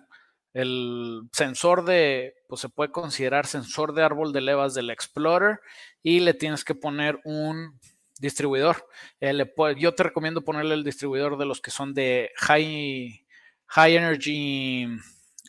[0.54, 5.60] el sensor de, pues se puede considerar sensor de árbol de levas del Explorer
[6.02, 7.78] y le tienes que poner un
[8.18, 8.86] distribuidor.
[9.20, 9.34] Eh,
[9.78, 13.26] yo te recomiendo ponerle el distribuidor de los que son de High,
[13.66, 14.86] high Energy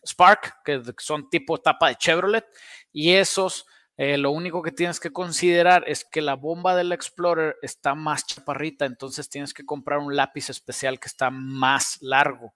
[0.06, 2.46] Spark, que son tipo tapa de Chevrolet,
[2.92, 3.66] y esos
[3.98, 8.28] eh, lo único que tienes que considerar es que la bomba del Explorer está más
[8.28, 12.54] chaparrita, entonces tienes que comprar un lápiz especial que está más largo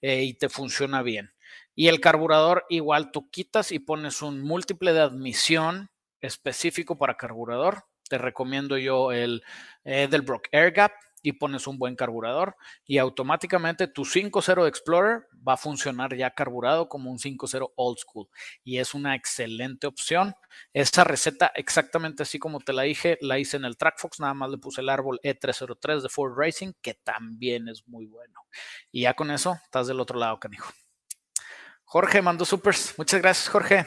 [0.00, 1.32] eh, y te funciona bien.
[1.74, 7.86] Y el carburador igual tú quitas y pones un múltiple de admisión específico para carburador.
[8.08, 9.42] Te recomiendo yo el
[9.82, 10.92] Edelbrock Air Gap
[11.24, 12.54] y pones un buen carburador
[12.86, 18.28] y automáticamente tu 5.0 Explorer va a funcionar ya carburado como un 5.0 Old School
[18.62, 20.34] y es una excelente opción.
[20.74, 24.50] Esta receta exactamente así como te la dije, la hice en el TrackFox, nada más
[24.50, 28.42] le puse el árbol E303 de Ford Racing que también es muy bueno.
[28.92, 30.70] Y ya con eso estás del otro lado, canijo.
[31.84, 32.94] Jorge mandó supers.
[32.98, 33.86] Muchas gracias, Jorge.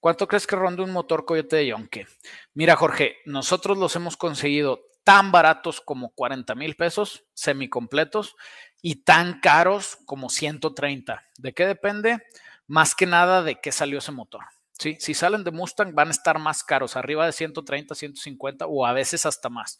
[0.00, 2.06] ¿Cuánto crees que ronda un motor Coyote de Yonke?
[2.52, 8.36] Mira, Jorge, nosotros los hemos conseguido tan baratos como 40 mil pesos, semicompletos,
[8.82, 11.24] y tan caros como 130.
[11.38, 12.22] ¿De qué depende?
[12.66, 14.44] Más que nada de qué salió ese motor.
[14.78, 14.96] ¿sí?
[14.98, 18.92] Si salen de Mustang van a estar más caros, arriba de 130, 150 o a
[18.92, 19.78] veces hasta más.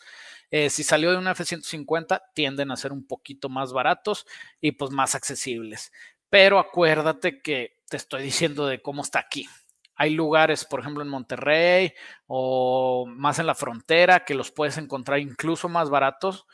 [0.51, 4.27] Eh, si salió de una F-150 tienden a ser un poquito más baratos
[4.61, 5.93] y pues más accesibles.
[6.31, 9.49] Pero acuérdate que te estoy diciendo de cómo está aquí.
[9.97, 11.95] Hay lugares, por ejemplo, en Monterrey
[12.27, 16.47] o más en la frontera que los puedes encontrar incluso más baratos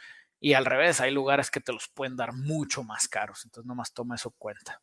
[0.42, 3.44] y al revés, hay lugares que te los pueden dar mucho más caros.
[3.44, 4.81] Entonces, nomás toma eso en cuenta.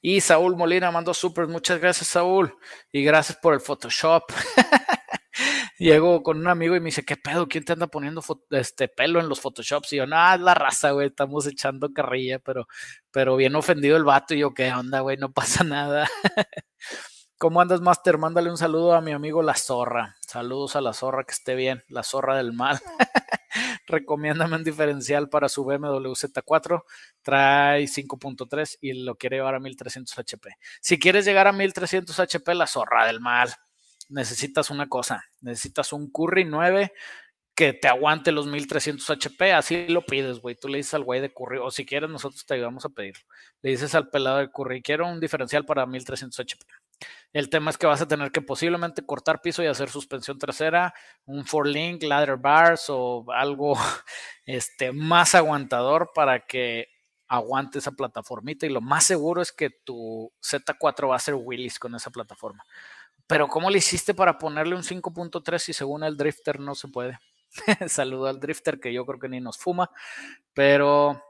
[0.00, 1.48] Y Saúl Molina mandó super.
[1.48, 2.56] Muchas gracias, Saúl.
[2.92, 4.22] Y gracias por el Photoshop.
[5.78, 7.48] Llego con un amigo y me dice, ¿qué pedo?
[7.48, 9.92] ¿Quién te anda poniendo este pelo en los Photoshops?
[9.92, 12.68] Y yo, no, es la raza, güey, estamos echando carrilla, pero,
[13.10, 14.34] pero bien ofendido el vato.
[14.34, 15.16] Y yo, ¿qué onda, güey?
[15.16, 16.08] No pasa nada.
[17.40, 18.18] ¿Cómo andas, Master?
[18.18, 20.14] Mándale un saludo a mi amigo La Zorra.
[20.20, 21.82] Saludos a La Zorra, que esté bien.
[21.88, 22.78] La Zorra del Mal.
[23.86, 26.84] Recomiéndame un diferencial para su BMW Z4.
[27.22, 30.50] Trae 5.3 y lo quiere llevar a 1300 HP.
[30.82, 33.48] Si quieres llegar a 1300 HP, La Zorra del Mal.
[34.10, 35.24] Necesitas una cosa.
[35.40, 36.92] Necesitas un Curry 9
[37.54, 40.56] que te aguante los 1300 HP, así lo pides, güey.
[40.56, 43.22] Tú le dices al güey de Curry, o si quieres, nosotros te ayudamos a pedirlo.
[43.62, 46.64] Le dices al pelado de Curry, quiero un diferencial para 1300 HP.
[47.32, 50.92] El tema es que vas a tener que posiblemente cortar piso y hacer suspensión trasera,
[51.26, 53.74] un four link, ladder bars o algo
[54.46, 56.88] este, más aguantador para que
[57.28, 58.66] aguante esa plataformita.
[58.66, 62.64] Y lo más seguro es que tu Z4 va a ser Willis con esa plataforma.
[63.28, 67.20] Pero ¿cómo le hiciste para ponerle un 5.3 si según el drifter no se puede?
[67.88, 69.90] Saludo al drifter que yo creo que ni nos fuma,
[70.52, 71.22] pero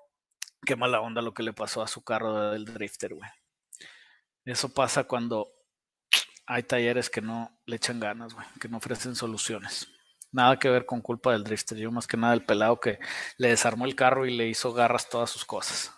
[0.64, 3.28] qué mala onda lo que le pasó a su carro del drifter, güey.
[4.46, 5.52] Eso pasa cuando
[6.50, 9.86] hay talleres que no le echan ganas, güey, que no ofrecen soluciones.
[10.32, 12.98] Nada que ver con culpa del drifter, yo más que nada el pelado que
[13.38, 15.92] le desarmó el carro y le hizo garras todas sus cosas.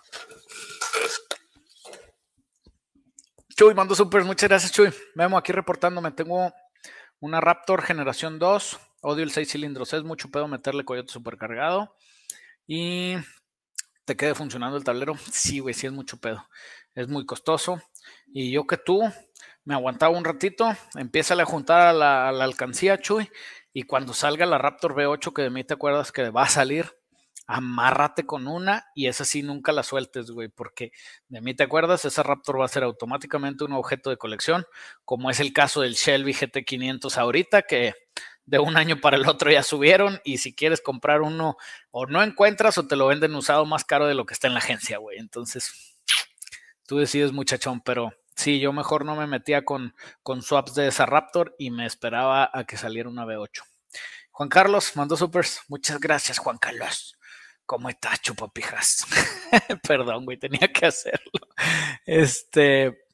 [3.57, 4.93] Chuy, mando super, muchas gracias Chuy.
[5.15, 6.53] Memo aquí reportándome, tengo
[7.19, 11.97] una Raptor generación 2, odio el 6 cilindros, es mucho pedo meterle coyote supercargado
[12.67, 13.17] y
[14.05, 15.17] te quede funcionando el tablero.
[15.31, 16.47] Sí, güey, sí es mucho pedo.
[16.95, 17.81] Es muy costoso.
[18.35, 19.01] Y yo que tú,
[19.65, 23.31] me aguantaba un ratito, empieza a juntar a la, alcancía, Chuy,
[23.73, 26.97] y cuando salga la Raptor V8, que de mí te acuerdas que va a salir,
[27.47, 30.93] amárrate con una y esa sí nunca la sueltes, güey, porque
[31.29, 34.65] de mí te acuerdas, esa Raptor va a ser automáticamente un objeto de colección,
[35.05, 37.95] como es el caso del Shelby GT500 ahorita, que
[38.45, 41.57] de un año para el otro ya subieron y si quieres comprar uno
[41.91, 44.55] o no encuentras o te lo venden usado más caro de lo que está en
[44.55, 45.19] la agencia, güey.
[45.19, 45.97] Entonces,
[46.87, 51.07] tú decides, muchachón, pero Sí, yo mejor no me metía con, con swaps de esa
[51.07, 53.63] Raptor y me esperaba a que saliera una V8.
[54.31, 55.61] Juan Carlos mandó supers.
[55.69, 57.19] Muchas gracias, Juan Carlos.
[57.67, 59.07] ¿Cómo está, chupapijas?
[59.87, 61.31] Perdón, güey, tenía que hacerlo.
[62.05, 63.05] Este,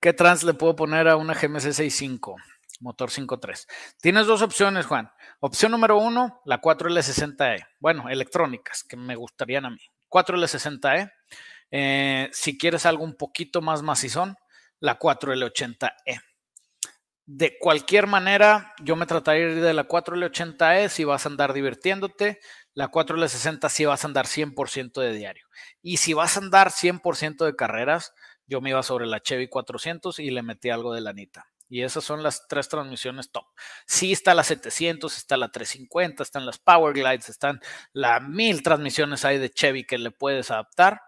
[0.00, 2.36] ¿qué trans le puedo poner a una GMC 65?
[2.80, 3.66] Motor 5.3.
[4.00, 5.10] Tienes dos opciones, Juan.
[5.40, 7.66] Opción número uno, la 4L60E.
[7.80, 9.80] Bueno, electrónicas, que me gustarían a mí.
[10.10, 11.10] 4L60E
[11.70, 14.36] eh, si quieres algo un poquito más macizón,
[14.80, 16.20] la 4L80E.
[17.28, 21.52] De cualquier manera, yo me trataría de ir de la 4L80E si vas a andar
[21.52, 22.38] divirtiéndote.
[22.72, 25.46] La 4L60 si vas a andar 100% de diario.
[25.82, 28.12] Y si vas a andar 100% de carreras,
[28.46, 31.46] yo me iba sobre la Chevy 400 y le metí algo de lanita.
[31.68, 33.46] Y esas son las tres transmisiones top.
[33.86, 37.60] Sí está la 700, está la 350, están las Power Glides, están
[37.92, 41.00] las mil transmisiones hay de Chevy que le puedes adaptar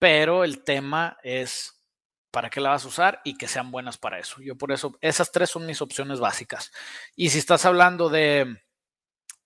[0.00, 1.84] pero el tema es
[2.32, 4.40] para qué la vas a usar y que sean buenas para eso.
[4.40, 6.72] Yo por eso, esas tres son mis opciones básicas.
[7.14, 8.62] Y si estás hablando de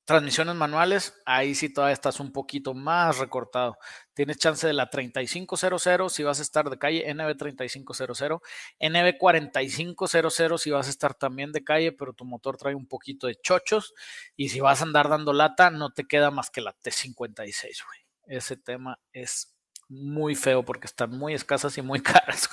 [0.04, 3.78] transmisiones manuales, ahí sí todavía estás un poquito más recortado.
[4.12, 8.40] Tienes chance de la 3500 si vas a estar de calle, NB3500,
[8.78, 13.36] NB4500 si vas a estar también de calle, pero tu motor trae un poquito de
[13.36, 13.92] chochos.
[14.36, 18.00] Y si vas a andar dando lata, no te queda más que la T56, güey.
[18.26, 19.53] Ese tema es
[19.88, 22.48] muy feo porque están muy escasas y muy caras.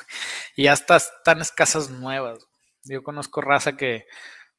[0.56, 2.48] Y hasta están escasas nuevas.
[2.84, 4.06] Yo conozco raza que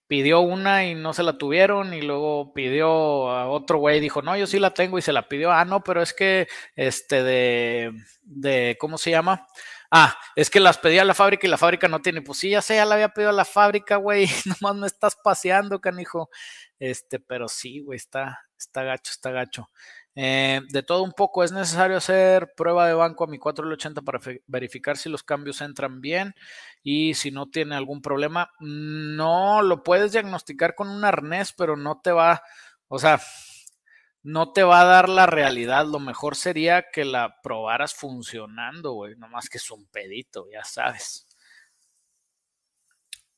[0.06, 4.36] pidió una y no se la tuvieron y luego pidió a otro güey dijo, no,
[4.36, 5.50] yo sí la tengo y se la pidió.
[5.52, 7.92] Ah, no, pero es que este de,
[8.22, 9.46] de ¿cómo se llama?
[9.95, 12.22] Ah, es que las pedí a la fábrica y la fábrica no tiene.
[12.22, 14.26] Pues sí, ya sé, ya la había pedido a la fábrica, güey.
[14.62, 16.30] Nomás me estás paseando, canijo.
[16.78, 19.68] Este, pero sí, güey, está, está gacho, está gacho.
[20.14, 24.18] Eh, de todo un poco, es necesario hacer prueba de banco a mi 4L80 para
[24.47, 26.34] verificar si los cambios entran bien
[26.82, 28.51] y si no tiene algún problema.
[28.61, 32.43] No, lo puedes diagnosticar con un arnés, pero no te va,
[32.88, 33.20] o sea,
[34.22, 35.86] no te va a dar la realidad.
[35.86, 39.16] Lo mejor sería que la probaras funcionando, güey.
[39.16, 41.26] Nomás que es un pedito, ya sabes.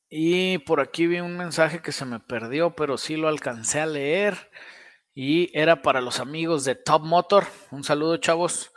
[0.08, 3.86] Y por aquí vi un mensaje que se me perdió, pero sí lo alcancé a
[3.86, 4.50] leer.
[5.14, 7.46] Y era para los amigos de Top Motor.
[7.70, 8.72] Un saludo, chavos.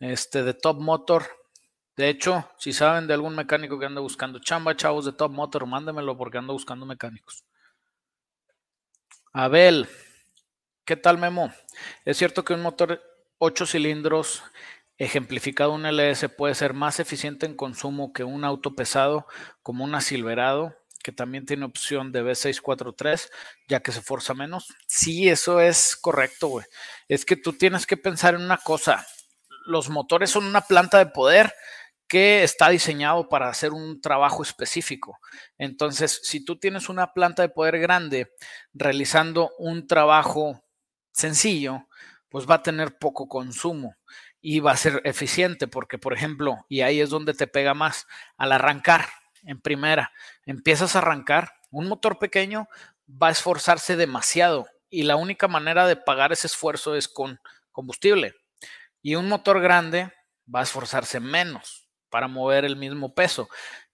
[0.00, 1.24] Este de Top Motor.
[1.96, 5.66] De hecho, si saben de algún mecánico que anda buscando chamba, chavos de Top Motor,
[5.66, 7.44] mándemelo porque ando buscando mecánicos.
[9.32, 9.88] Abel,
[10.92, 11.50] ¿qué tal Memo?
[12.04, 13.02] Es cierto que un motor
[13.38, 14.42] 8 cilindros
[14.98, 19.26] ejemplificado un LS puede ser más eficiente en consumo que un auto pesado
[19.62, 23.30] como una Silverado, que también tiene opción de V643,
[23.68, 24.66] ya que se forza menos.
[24.86, 26.66] Sí, eso es correcto, güey.
[27.08, 29.06] Es que tú tienes que pensar en una cosa.
[29.64, 31.54] Los motores son una planta de poder
[32.06, 35.18] que está diseñado para hacer un trabajo específico.
[35.56, 38.30] Entonces, si tú tienes una planta de poder grande
[38.74, 40.61] realizando un trabajo
[41.12, 41.88] sencillo,
[42.28, 43.96] pues va a tener poco consumo
[44.40, 48.06] y va a ser eficiente porque, por ejemplo, y ahí es donde te pega más,
[48.36, 49.06] al arrancar
[49.44, 50.12] en primera,
[50.46, 52.68] empiezas a arrancar, un motor pequeño
[53.08, 57.40] va a esforzarse demasiado y la única manera de pagar ese esfuerzo es con
[57.72, 58.34] combustible.
[59.00, 60.12] Y un motor grande
[60.54, 63.48] va a esforzarse menos para mover el mismo peso.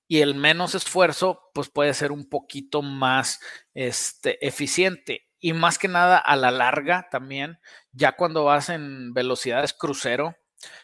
[0.08, 3.40] Y el menos esfuerzo, pues puede ser un poquito más
[3.74, 5.27] este, eficiente.
[5.40, 7.58] Y más que nada a la larga también,
[7.92, 10.36] ya cuando vas en velocidades crucero,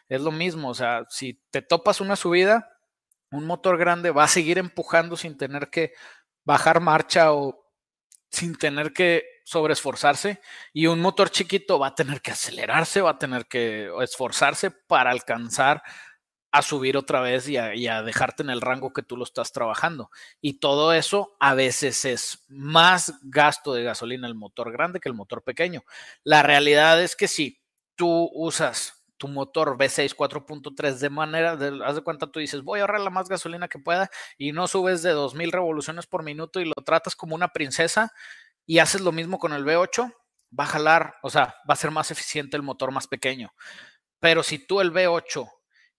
[0.08, 0.70] es lo mismo.
[0.70, 2.70] O sea, si te topas una subida,
[3.30, 5.92] un motor grande va a seguir empujando sin tener que
[6.44, 7.64] bajar marcha o
[8.30, 10.40] sin tener que sobreesforzarse
[10.72, 15.10] y un motor chiquito va a tener que acelerarse, va a tener que esforzarse para
[15.10, 15.82] alcanzar
[16.54, 20.12] a subir otra vez y a, dejarte en el rango que tú lo estás trabajando.
[20.40, 25.16] Y todo eso a veces es más gasto de gasolina el motor grande que el
[25.16, 25.82] motor pequeño.
[26.22, 27.60] La realidad es que si
[27.96, 32.78] tú usas tu motor V6 4.3 de manera, de, haz de cuenta, tú dices, voy
[32.78, 36.60] a ahorrar la más gasolina que pueda y no subes de 2000 revoluciones por minuto
[36.60, 38.12] y lo tratas como una princesa
[38.64, 40.14] y haces lo mismo con el V8,
[40.56, 43.52] va a jalar, o sea, va a ser más eficiente el motor más pequeño.
[44.20, 45.50] Pero si tú el V8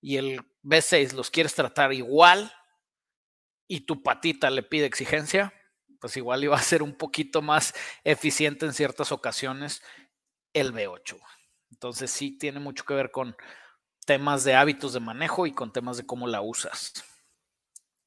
[0.06, 2.54] y el B6 los quieres tratar igual
[3.68, 5.52] y tu patita le pide exigencia,
[6.00, 9.82] pues igual iba a ser un poquito más eficiente en ciertas ocasiones
[10.54, 11.20] el B8.
[11.72, 13.36] Entonces sí tiene mucho que ver con
[14.06, 16.94] temas de hábitos de manejo y con temas de cómo la usas.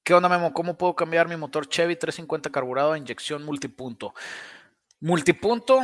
[0.04, 0.52] ¿Qué onda, Memo?
[0.52, 4.14] ¿Cómo puedo cambiar mi motor Chevy 350 carburado a inyección multipunto?
[5.00, 5.80] Multipunto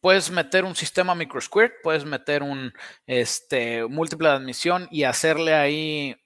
[0.00, 2.72] puedes meter un sistema microsquirt, puedes meter un
[3.06, 6.16] este, múltiple de admisión y hacerle ahí,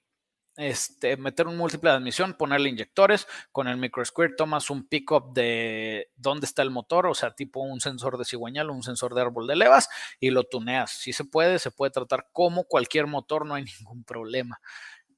[0.55, 3.27] este, meter un múltiple de admisión, ponerle inyectores.
[3.51, 7.81] Con el microsquirt tomas un pickup de dónde está el motor, o sea, tipo un
[7.81, 10.91] sensor de cigüeñal o un sensor de árbol de levas y lo tuneas.
[10.91, 14.59] Si se puede, se puede tratar como cualquier motor, no hay ningún problema.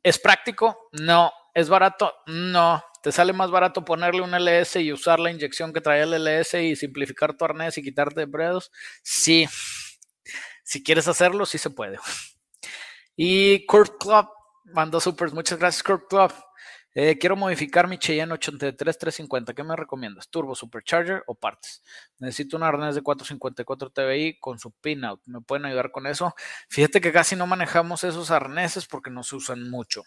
[0.05, 0.89] ¿Es práctico?
[0.91, 1.33] No.
[1.55, 2.13] ¿Es barato?
[2.27, 2.83] No.
[3.01, 6.61] ¿Te sale más barato ponerle un LS y usar la inyección que trae el LS
[6.61, 8.71] y simplificar tu arnés y quitarte dedos?
[9.01, 9.49] Sí.
[10.63, 11.97] Si quieres hacerlo, sí se puede.
[13.15, 14.27] Y Kurt Club
[14.65, 15.33] mandó supers.
[15.33, 16.31] Muchas gracias, Kurt Club.
[16.97, 19.53] Eh, quiero modificar mi Cheyenne 83350.
[19.53, 20.29] ¿Qué me recomiendas?
[20.29, 21.83] ¿Turbo, Supercharger o partes?
[22.19, 25.19] Necesito un arnés de 454 TBI con su pinout.
[25.25, 26.33] ¿Me pueden ayudar con eso?
[26.69, 30.03] Fíjate que casi no manejamos esos arneses porque no se usan mucho.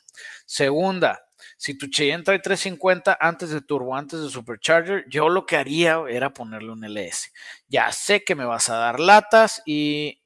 [0.46, 1.20] Segunda,
[1.58, 6.00] si tu Cheyenne trae 350 antes de turbo, antes de supercharger, yo lo que haría
[6.08, 7.32] era ponerle un LS.
[7.68, 10.17] Ya sé que me vas a dar latas y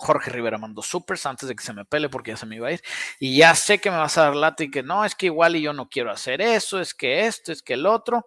[0.00, 2.68] Jorge Rivera mandó supers antes de que se me pele porque ya se me iba
[2.68, 2.82] a ir.
[3.18, 5.56] Y ya sé que me vas a dar lata y que no, es que igual
[5.56, 8.26] y yo no quiero hacer eso, es que esto, es que el otro.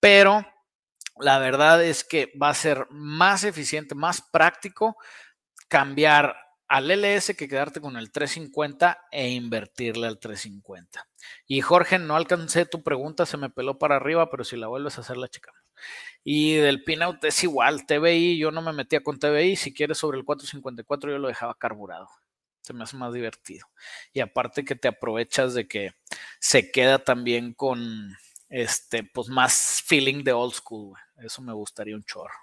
[0.00, 0.44] Pero
[1.18, 4.96] la verdad es que va a ser más eficiente, más práctico
[5.68, 6.36] cambiar
[6.68, 11.06] al LS que quedarte con el 350 e invertirle al 350.
[11.46, 14.98] Y Jorge, no alcancé tu pregunta, se me peló para arriba, pero si la vuelves
[14.98, 15.62] a hacer la checamos.
[16.28, 20.18] Y del pinout es igual, TBI, yo no me metía con TBI, si quieres sobre
[20.18, 22.08] el 454 yo lo dejaba carburado.
[22.62, 23.68] Se me hace más divertido.
[24.12, 25.92] Y aparte que te aprovechas de que
[26.40, 28.16] se queda también con
[28.48, 30.98] este, pues más feeling de old school.
[31.18, 32.34] Eso me gustaría un chorro.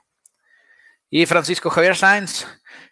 [1.09, 2.47] Y Francisco Javier Sainz,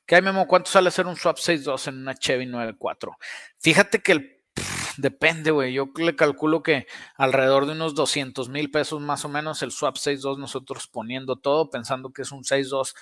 [0.06, 0.46] ¿qué hay, Memo?
[0.46, 3.16] ¿Cuánto sale hacer un swap 6.2 en una Chevy 9.4?
[3.60, 4.31] Fíjate que el
[4.98, 5.74] depende, güey.
[5.74, 9.96] Yo le calculo que alrededor de unos 200 mil pesos más o menos el swap
[9.96, 12.94] 6.2 nosotros poniendo todo, pensando que es un 6.2,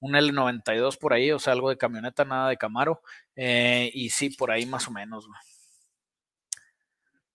[0.00, 3.02] un L92 por ahí, o sea, algo de camioneta, nada de Camaro.
[3.36, 5.40] Eh, y sí, por ahí más o menos, güey.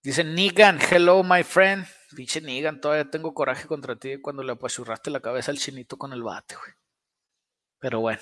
[0.03, 1.85] Dice Nigan, hello my friend.
[2.11, 6.11] Dice Nigan, todavía tengo coraje contra ti cuando le apachurraste la cabeza al chinito con
[6.11, 6.73] el bate, güey.
[7.79, 8.21] Pero bueno,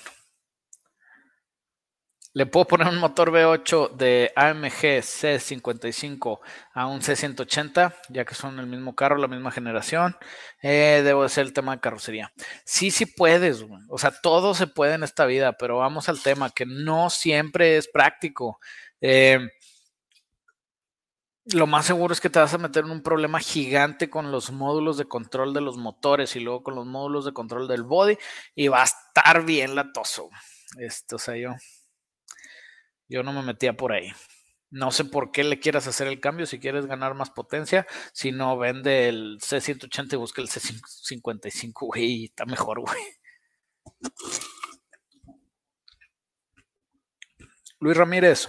[2.34, 6.40] Le puedo poner un motor V8 de AMG C55
[6.72, 10.16] a un C180, ya que son el mismo carro, la misma generación.
[10.62, 12.32] Eh, debo de ser el tema de carrocería.
[12.64, 16.48] Sí, sí puedes, o sea, todo se puede en esta vida, pero vamos al tema,
[16.50, 18.58] que no siempre es práctico.
[19.02, 19.38] Eh,
[21.52, 24.52] lo más seguro es que te vas a meter en un problema gigante con los
[24.52, 28.16] módulos de control de los motores y luego con los módulos de control del body
[28.54, 30.30] y va a estar bien latoso.
[30.78, 31.50] Esto, o sea, yo
[33.12, 34.10] yo no me metía por ahí.
[34.70, 37.86] No sé por qué le quieras hacer el cambio si quieres ganar más potencia.
[38.14, 42.24] Si no, vende el C180 y busca el C55, güey.
[42.24, 43.02] Está mejor, güey.
[47.80, 48.48] Luis Ramírez,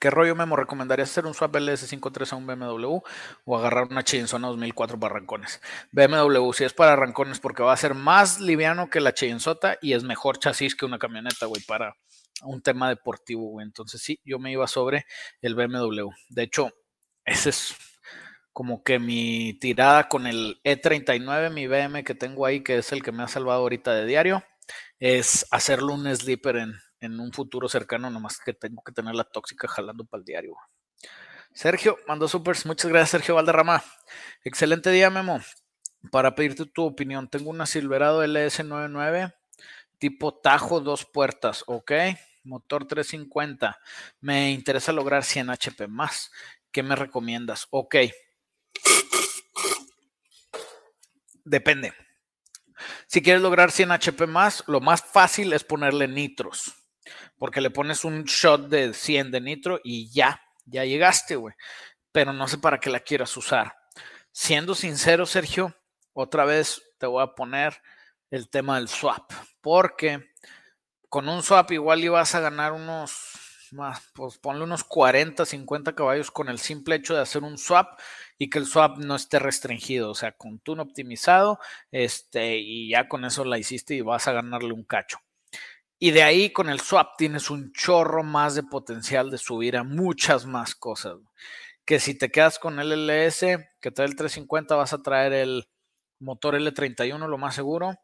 [0.00, 0.56] ¿qué rollo Memo?
[0.56, 2.98] ¿Recomendarías hacer un swap LS53 a un BMW
[3.44, 5.60] o agarrar una Chainzona 2004 para arrancones?
[5.92, 9.92] BMW, si es para arrancones, porque va a ser más liviano que la Chainzota y
[9.92, 11.96] es mejor chasis que una camioneta, güey, para,
[12.42, 13.64] un tema deportivo, güey.
[13.66, 15.06] Entonces sí, yo me iba sobre
[15.40, 16.10] el BMW.
[16.28, 16.70] De hecho,
[17.24, 17.76] ese es
[18.52, 23.02] como que mi tirada con el E39, mi BM que tengo ahí, que es el
[23.02, 24.44] que me ha salvado ahorita de diario,
[24.98, 29.24] es hacerlo un sleeper en, en un futuro cercano, nomás que tengo que tener la
[29.24, 30.56] tóxica jalando para el diario.
[31.52, 32.66] Sergio, mando supers.
[32.66, 33.82] Muchas gracias, Sergio Valderrama.
[34.44, 35.40] Excelente día, Memo.
[36.10, 39.34] Para pedirte tu opinión, tengo una Silverado LS99
[39.98, 41.92] tipo Tajo dos puertas, ok.
[42.44, 43.78] Motor 350.
[44.20, 46.30] Me interesa lograr 100 HP más.
[46.70, 47.66] ¿Qué me recomiendas?
[47.70, 47.96] Ok.
[51.44, 51.92] Depende.
[53.06, 56.74] Si quieres lograr 100 HP más, lo más fácil es ponerle nitros.
[57.38, 61.54] Porque le pones un shot de 100 de nitro y ya, ya llegaste, güey.
[62.12, 63.74] Pero no sé para qué la quieras usar.
[64.32, 65.74] Siendo sincero, Sergio,
[66.12, 67.80] otra vez te voy a poner
[68.30, 70.32] el tema del swap, porque
[71.08, 73.12] con un swap igual ibas a ganar unos
[73.72, 77.98] más, pues ponle unos 40, 50 caballos con el simple hecho de hacer un swap
[78.38, 81.58] y que el swap no esté restringido, o sea, con tune optimizado,
[81.90, 85.18] este, y ya con eso la hiciste y vas a ganarle un cacho.
[85.98, 89.82] Y de ahí con el swap tienes un chorro más de potencial de subir a
[89.82, 91.16] muchas más cosas.
[91.86, 95.68] Que si te quedas con el LS, que trae el 350, vas a traer el,
[96.20, 97.98] motor L31, lo más seguro.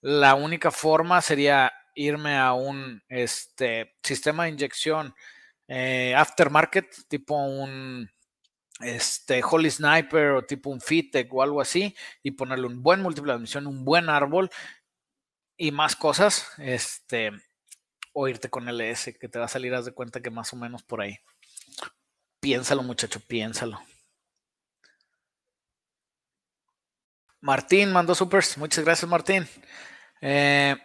[0.00, 5.14] La única forma sería irme a un este, sistema de inyección
[5.68, 8.10] eh, aftermarket, tipo un
[8.80, 13.32] este, Holy Sniper o tipo un Fitec o algo así, y ponerle un buen múltiple
[13.32, 14.50] de admisión, un buen árbol
[15.56, 17.30] y más cosas, este,
[18.12, 20.56] o irte con LS, que te va a salir, haz de cuenta que más o
[20.56, 21.18] menos por ahí.
[22.40, 23.80] Piénsalo, muchacho, piénsalo.
[27.42, 28.56] Martín mandó supers.
[28.56, 29.48] Muchas gracias, Martín.
[30.20, 30.76] Eh,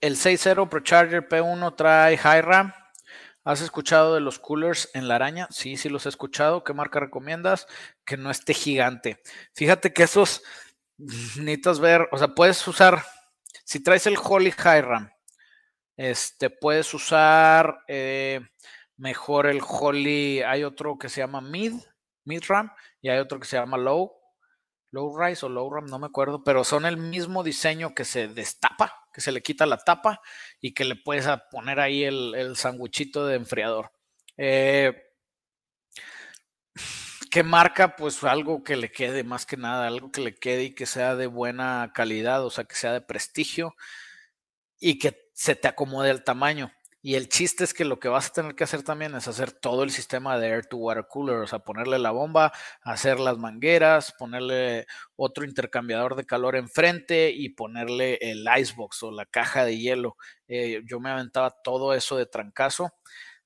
[0.00, 2.72] el 6.0 ProCharger P1 trae high RAM.
[3.42, 5.48] ¿Has escuchado de los coolers en la araña?
[5.50, 6.62] Sí, sí los he escuchado.
[6.62, 7.66] ¿Qué marca recomiendas?
[8.06, 9.20] Que no esté gigante.
[9.54, 10.42] Fíjate que esos
[10.98, 13.04] necesitas ver, o sea, puedes usar,
[13.64, 15.10] si traes el Holy High RAM,
[15.96, 18.40] este, puedes usar eh,
[18.96, 21.74] mejor el Holy, hay otro que se llama Mid,
[22.24, 22.70] Mid RAM,
[23.02, 24.23] y hay otro que se llama Low
[24.94, 28.28] low rise o low ram, no me acuerdo, pero son el mismo diseño que se
[28.28, 30.20] destapa, que se le quita la tapa
[30.60, 33.92] y que le puedes poner ahí el, el sanguchito de enfriador.
[34.36, 34.92] Eh,
[37.30, 37.96] ¿Qué marca?
[37.96, 41.16] Pues algo que le quede, más que nada, algo que le quede y que sea
[41.16, 43.74] de buena calidad, o sea, que sea de prestigio
[44.78, 46.72] y que se te acomode el tamaño.
[47.06, 49.52] Y el chiste es que lo que vas a tener que hacer también es hacer
[49.52, 52.50] todo el sistema de air to water cooler, o sea, ponerle la bomba,
[52.80, 59.26] hacer las mangueras, ponerle otro intercambiador de calor enfrente y ponerle el icebox o la
[59.26, 60.16] caja de hielo.
[60.48, 62.94] Eh, yo me aventaba todo eso de trancazo.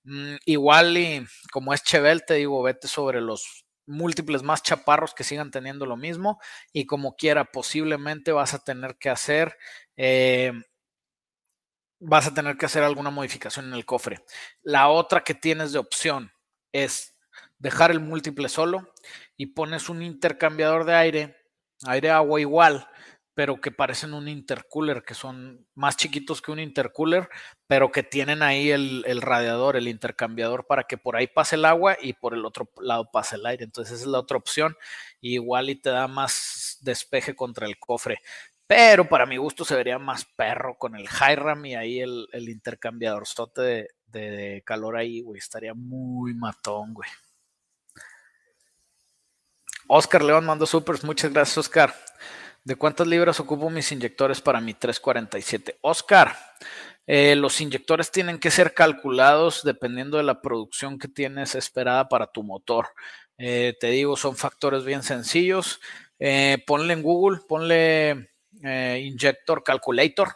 [0.04, 5.24] Mm, igual y como es Chevel, te digo, vete sobre los múltiples más chaparros que
[5.24, 6.38] sigan teniendo lo mismo
[6.72, 9.56] y como quiera, posiblemente vas a tener que hacer...
[9.96, 10.52] Eh,
[12.00, 14.24] vas a tener que hacer alguna modificación en el cofre.
[14.62, 16.32] La otra que tienes de opción
[16.72, 17.16] es
[17.58, 18.92] dejar el múltiple solo
[19.36, 21.36] y pones un intercambiador de aire,
[21.86, 22.88] aire-agua igual,
[23.38, 27.28] pero que parecen un intercooler, que son más chiquitos que un intercooler,
[27.68, 31.96] pero que tienen ahí el, radiador, el intercambiador, para que por ahí pase el agua
[32.02, 33.62] y por el otro lado pase el aire.
[33.62, 34.76] Entonces esa es la otra opción.
[35.20, 38.22] igual y te da más despeje contra el cofre.
[38.68, 43.24] Pero para mi gusto se vería más perro con el Hiram y ahí el, intercambiador
[43.56, 45.38] de, de, calor ahí, güey.
[45.38, 47.08] Estaría muy matón, güey.
[49.86, 51.02] Oscar León mandó supers.
[51.02, 51.94] Muchas gracias, Oscar.
[52.62, 55.78] ¿De cuántas libras ocupo mis inyectores para mi 347?
[55.80, 56.36] Oscar,
[57.10, 62.26] Eh, los inyectores tienen que ser calculados dependiendo de la producción que tienes esperada para
[62.26, 62.88] tu motor.
[63.38, 65.80] Eh, te digo, son factores bien sencillos.
[66.18, 68.28] Eh, ponle en Google, ponle
[68.62, 70.28] Injector Calculator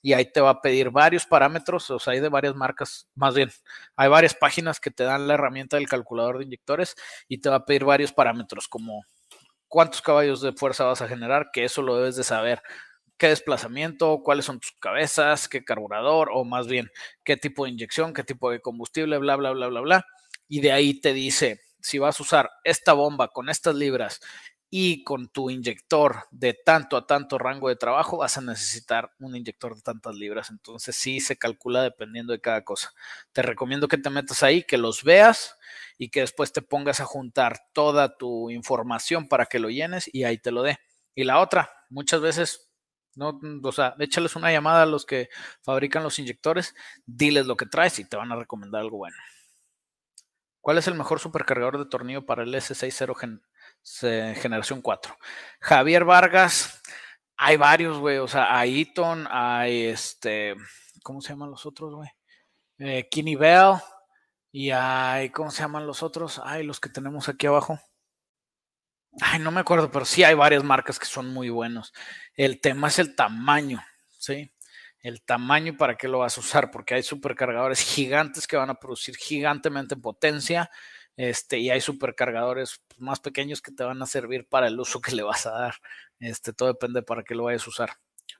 [0.00, 3.34] y ahí te va a pedir varios parámetros, o sea, hay de varias marcas, más
[3.34, 3.50] bien,
[3.96, 6.94] hay varias páginas que te dan la herramienta del calculador de inyectores
[7.28, 9.04] y te va a pedir varios parámetros como
[9.68, 12.62] cuántos caballos de fuerza vas a generar, que eso lo debes de saber.
[13.18, 14.20] ¿Qué desplazamiento?
[14.22, 15.48] ¿Cuáles son tus cabezas?
[15.48, 16.28] ¿Qué carburador?
[16.32, 16.90] O más bien,
[17.24, 18.12] ¿qué tipo de inyección?
[18.12, 19.18] ¿Qué tipo de combustible?
[19.18, 20.06] Bla, bla, bla, bla, bla.
[20.48, 24.20] Y de ahí te dice, si vas a usar esta bomba con estas libras
[24.68, 29.36] y con tu inyector de tanto a tanto rango de trabajo vas a necesitar un
[29.36, 30.50] inyector de tantas libras.
[30.50, 32.92] Entonces sí se calcula dependiendo de cada cosa.
[33.32, 35.56] Te recomiendo que te metas ahí, que los veas
[35.98, 40.24] y que después te pongas a juntar toda tu información para que lo llenes y
[40.24, 40.78] ahí te lo dé.
[41.14, 42.68] Y la otra, muchas veces,
[43.14, 45.28] no, o sea, échales una llamada a los que
[45.62, 46.74] fabrican los inyectores,
[47.06, 49.16] diles lo que traes y te van a recomendar algo bueno.
[50.60, 53.40] ¿Cuál es el mejor supercargador de tornillo para el S60
[53.86, 55.16] generación 4.
[55.60, 56.82] Javier Vargas,
[57.36, 58.18] hay varios, güey.
[58.18, 60.56] O sea, hay Eaton, hay este,
[61.02, 62.10] ¿cómo se llaman los otros, güey?
[62.78, 63.08] Eh,
[63.38, 63.76] Bell.
[64.52, 66.40] Y hay, ¿cómo se llaman los otros?
[66.42, 67.78] Ay, los que tenemos aquí abajo.
[69.20, 71.92] Ay, no me acuerdo, pero sí hay varias marcas que son muy buenos.
[72.34, 73.82] El tema es el tamaño,
[74.18, 74.52] ¿sí?
[75.00, 78.74] El tamaño para qué lo vas a usar, porque hay supercargadores gigantes que van a
[78.74, 80.70] producir gigantemente potencia
[81.16, 85.14] este, y hay supercargadores más pequeños que te van a servir para el uso que
[85.14, 85.74] le vas a dar.
[86.20, 87.90] Este, todo depende para qué lo vayas a usar.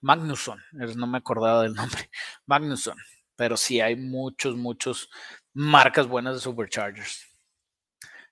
[0.01, 2.09] Magnusson, no me acordaba del nombre.
[2.45, 2.97] Magnusson,
[3.35, 5.09] pero sí hay muchos, muchos
[5.53, 7.27] marcas buenas de superchargers.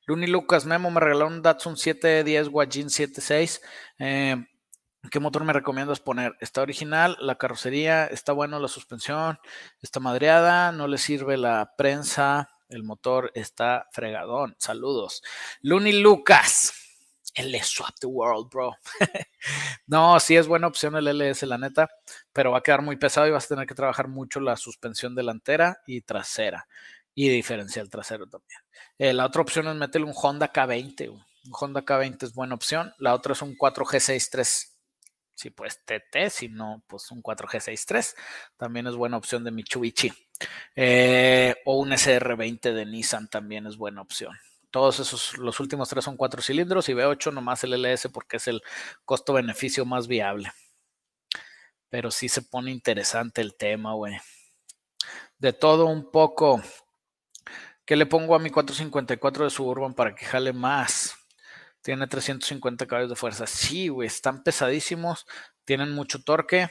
[0.07, 3.61] Luni Lucas Memo me regaló un Datsun 710 Wajin 76.
[3.97, 4.45] Eh,
[5.09, 6.35] ¿Qué motor me recomiendas poner?
[6.39, 9.39] Está original, la carrocería, está bueno la suspensión,
[9.81, 14.55] está madreada, no le sirve la prensa, el motor está fregadón.
[14.59, 15.23] Saludos.
[15.61, 16.73] Looney Lucas.
[17.33, 18.77] El Swap the World, bro.
[19.87, 21.89] no, sí es buena opción el LS, la neta,
[22.31, 25.15] pero va a quedar muy pesado y vas a tener que trabajar mucho la suspensión
[25.15, 26.65] delantera y trasera
[27.13, 28.59] y diferencial trasero también.
[28.97, 31.09] Eh, la otra opción es meterle un Honda K20.
[31.09, 32.93] Un Honda K20 es buena opción.
[32.99, 34.71] La otra es un 4G63.
[35.33, 38.15] Si pues TT, si no, pues un 4G63.
[38.57, 40.13] También es buena opción de Mitsubishi.
[40.75, 44.35] Eh, o un SR20 de Nissan también es buena opción.
[44.71, 48.47] Todos esos, los últimos tres son cuatro cilindros y V8 nomás el LS porque es
[48.47, 48.61] el
[49.05, 50.51] costo-beneficio más viable.
[51.89, 54.17] Pero sí se pone interesante el tema, güey.
[55.37, 56.61] De todo un poco.
[57.85, 61.15] ¿Qué le pongo a mi 454 de Suburban para que jale más?
[61.81, 63.45] Tiene 350 caballos de fuerza.
[63.45, 65.27] Sí, güey, están pesadísimos,
[65.65, 66.67] tienen mucho torque.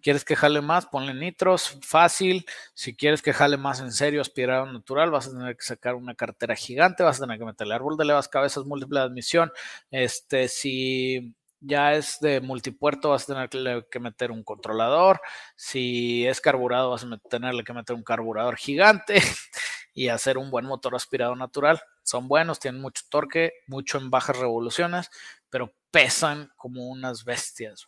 [0.00, 0.86] ¿Quieres que jale más?
[0.86, 2.46] Ponle nitros, fácil.
[2.74, 6.14] Si quieres que jale más en serio, aspirado natural, vas a tener que sacar una
[6.14, 9.52] cartera gigante, vas a tener que meterle árbol de levas, cabezas, múltiple de admisión.
[9.90, 15.20] Este, si ya es de multipuerto, vas a tener que meter un controlador.
[15.56, 19.20] Si es carburado, vas a tenerle que meter un carburador gigante
[19.94, 21.80] y hacer un buen motor aspirado natural.
[22.04, 25.10] Son buenos, tienen mucho torque, mucho en bajas revoluciones,
[25.50, 27.86] pero pesan como unas bestias.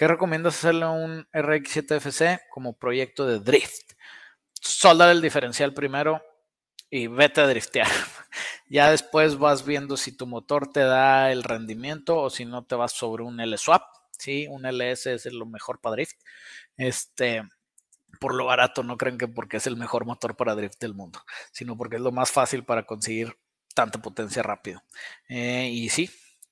[0.00, 3.92] ¿Qué recomiendas hacerle a un RX7FC como proyecto de drift?
[4.58, 6.22] Soldar el diferencial primero
[6.88, 7.86] y vete a driftear.
[8.70, 12.76] ya después vas viendo si tu motor te da el rendimiento o si no te
[12.76, 13.82] vas sobre un L-Swap.
[14.12, 16.18] Sí, un LS es lo mejor para drift.
[16.78, 17.42] Este,
[18.18, 21.20] por lo barato, no creen que porque es el mejor motor para drift del mundo,
[21.52, 23.36] sino porque es lo más fácil para conseguir
[23.74, 24.82] tanta potencia rápido.
[25.28, 26.08] Eh, y sí,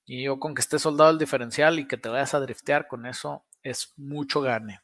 [0.09, 3.05] y yo con que esté soldado el diferencial y que te vayas a driftear, con
[3.05, 4.81] eso es mucho gane.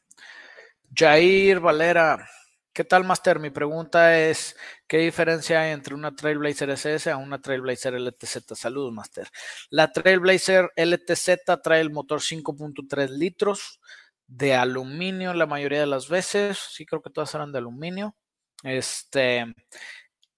[0.93, 2.29] Jair Valera,
[2.71, 3.39] ¿qué tal, Master?
[3.39, 4.55] Mi pregunta es,
[4.87, 8.53] ¿qué diferencia hay entre una Trailblazer SS a una Trailblazer LTZ?
[8.53, 9.27] Saludos, Master.
[9.71, 13.79] La Trailblazer LTZ trae el motor 5.3 litros
[14.27, 16.59] de aluminio la mayoría de las veces.
[16.69, 18.15] Sí, creo que todas eran de aluminio.
[18.63, 19.45] Este,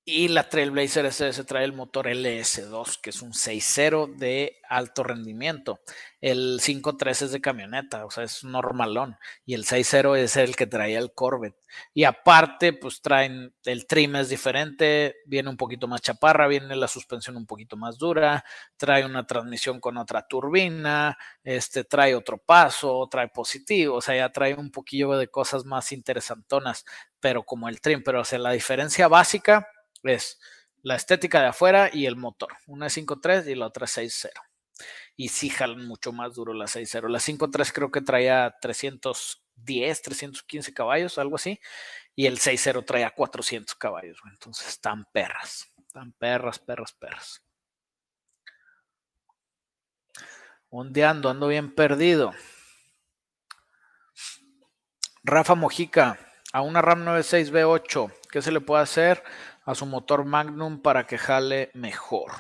[0.10, 5.82] y la Trailblazer SS trae el motor LS2, que es un 6.0 de alto rendimiento.
[6.22, 9.18] El 5.3 es de camioneta, o sea, es normalón.
[9.46, 11.58] Y el 6.0 es el que traía el Corvette.
[11.94, 16.88] Y aparte, pues traen, el trim es diferente, viene un poquito más chaparra, viene la
[16.88, 18.46] suspensión un poquito más dura,
[18.78, 24.32] trae una transmisión con otra turbina, este, trae otro paso, trae positivo, o sea, ya
[24.32, 26.86] trae un poquillo de cosas más interesantonas,
[27.20, 28.02] pero como el trim.
[28.06, 29.68] Pero, o sea, la diferencia básica
[30.10, 30.40] es
[30.84, 32.54] la estética de afuera y el motor.
[32.68, 34.32] Una es 5.3 y la otra es 6.0.
[35.16, 37.10] Y sí jalan mucho más duro la 6.0.
[37.10, 41.60] La 5.3 creo que traía 300 310, 315 caballos, algo así.
[42.16, 44.20] Y el 6.0 trae a 400 caballos.
[44.30, 45.72] Entonces están perras.
[45.80, 47.44] Están perras, perras, perras.
[50.70, 52.34] Ondeando, ando bien perdido.
[55.24, 56.18] Rafa Mojica,
[56.54, 59.24] a una RAM 96 V8, ¿qué se le puede hacer
[59.68, 62.32] a su motor Magnum para que jale mejor?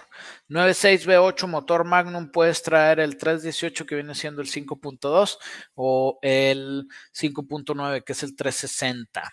[0.47, 5.37] 96 V8 motor Magnum puedes traer el 318 que viene siendo el 5.2
[5.75, 9.31] o el 5.9 que es el 360.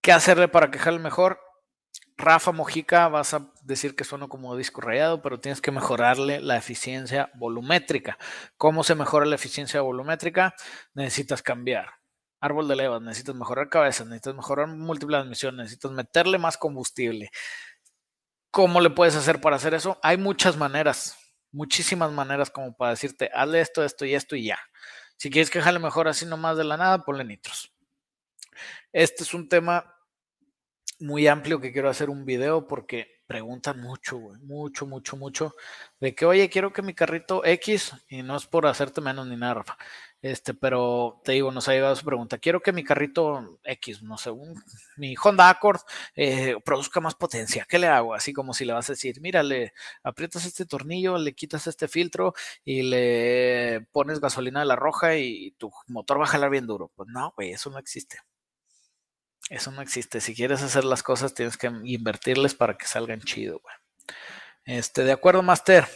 [0.00, 1.40] ¿Qué hacerle para que jale mejor?
[2.16, 6.56] Rafa Mojica, vas a decir que suena como disco rayado, pero tienes que mejorarle la
[6.56, 8.16] eficiencia volumétrica.
[8.56, 10.54] ¿Cómo se mejora la eficiencia volumétrica?
[10.94, 12.01] Necesitas cambiar
[12.42, 17.30] árbol de levas, necesitas mejorar cabezas, necesitas mejorar múltiples admisiones, necesitas meterle más combustible.
[18.50, 19.98] ¿Cómo le puedes hacer para hacer eso?
[20.02, 21.16] Hay muchas maneras,
[21.52, 24.58] muchísimas maneras como para decirte, hazle esto, esto y esto y ya.
[25.16, 27.72] Si quieres que jale mejor así nomás de la nada, ponle nitros.
[28.92, 29.94] Este es un tema
[30.98, 35.54] muy amplio que quiero hacer un video porque preguntan mucho, mucho, mucho, mucho,
[36.00, 39.36] de que, oye, quiero que mi carrito X, y no es por hacerte menos ni
[39.36, 39.78] nada, Rafa,
[40.22, 44.16] este, pero te digo, nos ha llegado su pregunta, quiero que mi carrito X, no
[44.16, 44.30] sé,
[44.96, 45.80] mi Honda Accord
[46.14, 48.14] eh, produzca más potencia, ¿qué le hago?
[48.14, 49.72] Así como si le vas a decir, mira, le
[50.04, 55.50] aprietas este tornillo, le quitas este filtro y le pones gasolina de la roja y
[55.58, 56.92] tu motor va a jalar bien duro.
[56.94, 58.18] Pues no, güey, eso no existe.
[59.50, 60.20] Eso no existe.
[60.20, 63.74] Si quieres hacer las cosas, tienes que invertirles para que salgan chido, güey.
[64.64, 65.86] Este, de acuerdo, Master.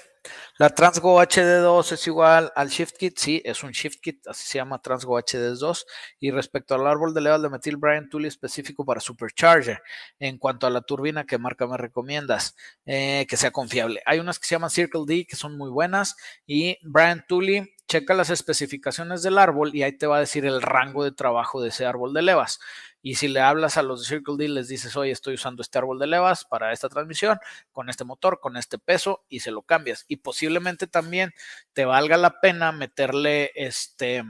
[0.59, 4.59] La Transgo HD2 es igual al Shift Kit, sí, es un Shift Kit, así se
[4.59, 5.85] llama Transgo HD2.
[6.21, 9.83] Y respecto al árbol de levas de metil Brian Tooley específico para Supercharger,
[10.19, 12.57] en cuanto a la turbina, ¿qué marca me recomiendas?
[12.87, 14.01] Eh, que sea confiable.
[14.07, 16.17] Hay unas que se llaman Circle D, que son muy buenas,
[16.47, 20.63] y Brian Tooley, checa las especificaciones del árbol y ahí te va a decir el
[20.63, 22.61] rango de trabajo de ese árbol de levas.
[23.03, 25.79] Y si le hablas a los de Circle D, les dices, oye, estoy usando este
[25.79, 27.39] árbol de levas para esta transmisión,
[27.71, 30.05] con este motor, con este peso, y se lo cambias.
[30.09, 31.33] Y posiblemente también
[31.73, 34.25] te valga la pena meterle este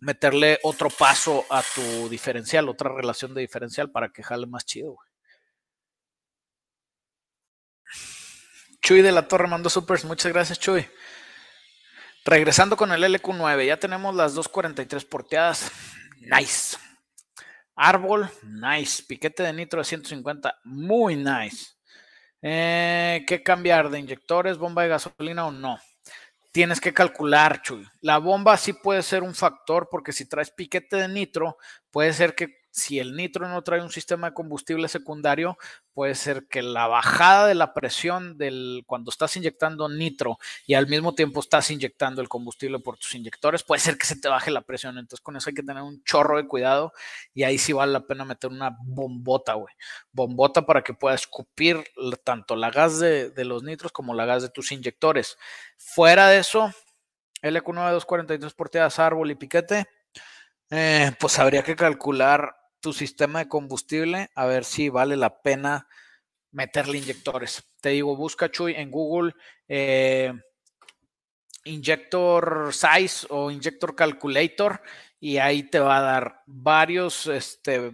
[0.00, 4.96] meterle otro paso a tu diferencial, otra relación de diferencial para que jale más chido,
[8.80, 10.04] Chuy de la Torre mandó supers.
[10.04, 10.88] Muchas gracias, Chuy.
[12.24, 15.72] Regresando con el LQ9, ya tenemos las 243 porteadas.
[16.20, 16.76] Nice.
[17.74, 19.02] Árbol, nice.
[19.02, 21.68] Piquete de nitro de 150, muy nice.
[22.42, 25.78] Eh, ¿Qué cambiar de inyectores, bomba de gasolina o no?
[26.52, 27.86] Tienes que calcular, Chuy.
[28.00, 31.56] La bomba sí puede ser un factor porque si traes piquete de nitro,
[31.90, 35.58] puede ser que si el nitro no trae un sistema de combustible secundario,
[35.92, 40.86] puede ser que la bajada de la presión del cuando estás inyectando nitro y al
[40.86, 44.50] mismo tiempo estás inyectando el combustible por tus inyectores, puede ser que se te baje
[44.50, 44.98] la presión.
[44.98, 46.92] Entonces, con eso hay que tener un chorro de cuidado
[47.34, 49.74] y ahí sí vale la pena meter una bombota, güey.
[50.12, 51.84] Bombota para que pueda escupir
[52.24, 55.38] tanto la gas de, los nitros como la gas de tus inyectores.
[55.76, 56.72] Fuera de eso,
[57.42, 59.88] LQ9243 porteadas, árbol y piquete.
[60.70, 65.88] Eh, pues habría que calcular tu sistema de combustible a ver si vale la pena
[66.52, 67.62] meterle inyectores.
[67.80, 69.34] Te digo, busca Chuy en Google
[69.68, 70.32] eh,
[71.64, 74.82] Injector Size o Injector Calculator
[75.20, 77.92] y ahí te va a dar varios este,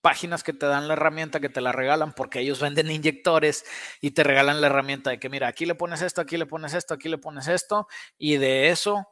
[0.00, 3.64] páginas que te dan la herramienta, que te la regalan porque ellos venden inyectores
[4.00, 6.74] y te regalan la herramienta de que mira, aquí le pones esto, aquí le pones
[6.74, 9.06] esto, aquí le pones esto y de eso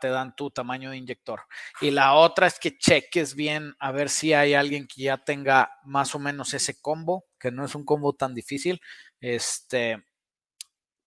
[0.00, 1.42] te dan tu tamaño de inyector.
[1.80, 5.70] Y la otra es que cheques bien a ver si hay alguien que ya tenga
[5.84, 8.80] más o menos ese combo, que no es un combo tan difícil,
[9.20, 10.04] este,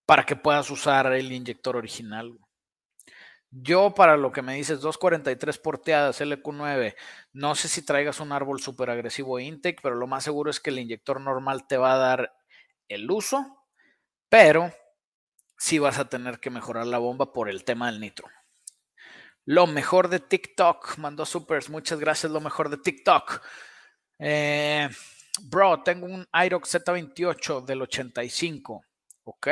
[0.05, 2.37] para que puedas usar el inyector original.
[3.53, 6.95] Yo, para lo que me dices, 243 porteadas, LQ9,
[7.33, 10.69] no sé si traigas un árbol súper agresivo intake, pero lo más seguro es que
[10.69, 12.33] el inyector normal te va a dar
[12.87, 13.65] el uso,
[14.29, 14.71] pero
[15.61, 18.27] sí vas a tener que mejorar la bomba por el tema del nitro.
[19.45, 23.43] Lo mejor de TikTok, mandó supers, muchas gracias, lo mejor de TikTok.
[24.17, 24.89] Eh,
[25.43, 28.83] bro, tengo un Irox Z28 del 85,
[29.23, 29.47] ¿ok?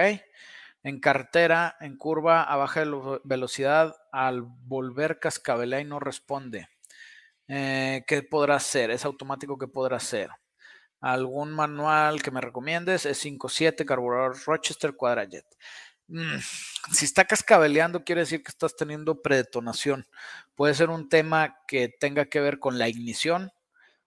[0.82, 2.86] En carretera, en curva, a baja
[3.24, 6.70] velocidad, al volver cascabelea y no responde.
[7.48, 8.90] Eh, ¿Qué podrá hacer?
[8.90, 10.32] ¿Es automático que podrá hacer?
[11.02, 13.06] ¿Algún manual que me recomiendes?
[13.06, 15.46] Es 57 carburador Rochester Quadrajet.
[16.10, 16.40] Mm,
[16.92, 20.08] si está cascabeleando, quiere decir que estás teniendo predetonación.
[20.56, 23.52] Puede ser un tema que tenga que ver con la ignición,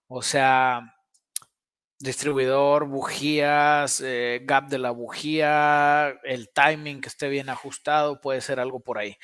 [0.09, 0.96] o sea,
[1.98, 8.61] distribuidor, bujías, eh, gap de la bujía, el timing que esté bien ajustado, puede ser
[8.61, 9.16] algo por ahí.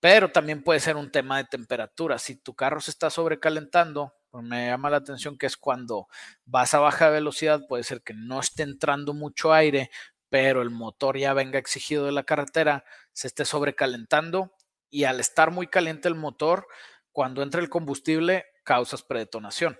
[0.00, 2.18] pero también puede ser un tema de temperatura.
[2.18, 6.08] Si tu carro se está sobrecalentando, pues me llama la atención que es cuando
[6.46, 9.90] vas a baja velocidad, puede ser que no esté entrando mucho aire,
[10.28, 14.54] pero el motor ya venga exigido de la carretera, se esté sobrecalentando
[14.90, 16.66] y al estar muy caliente el motor,
[17.12, 19.78] cuando entra el combustible, causas predetonación.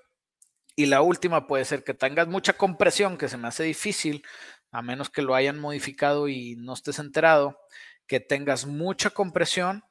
[0.77, 4.25] Y la última puede ser que tengas mucha compresión, que se me hace difícil,
[4.71, 7.59] a menos que lo hayan modificado y no estés enterado,
[8.07, 9.85] que tengas mucha compresión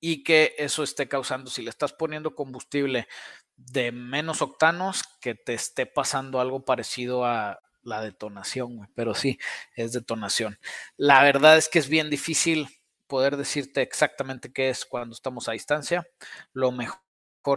[0.00, 3.08] y que eso esté causando, si le estás poniendo combustible
[3.56, 9.38] de menos octanos, que te esté pasando algo parecido a la detonación, pero sí,
[9.76, 10.58] es detonación.
[10.96, 12.68] La verdad es que es bien difícil
[13.06, 16.06] poder decirte exactamente qué es cuando estamos a distancia.
[16.52, 17.00] Lo mejor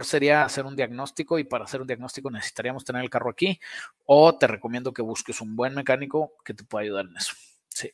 [0.02, 3.58] sería hacer un diagnóstico y para hacer un diagnóstico necesitaríamos tener el carro aquí
[4.04, 7.34] o te recomiendo que busques un buen mecánico que te pueda ayudar en eso.
[7.70, 7.92] Sí.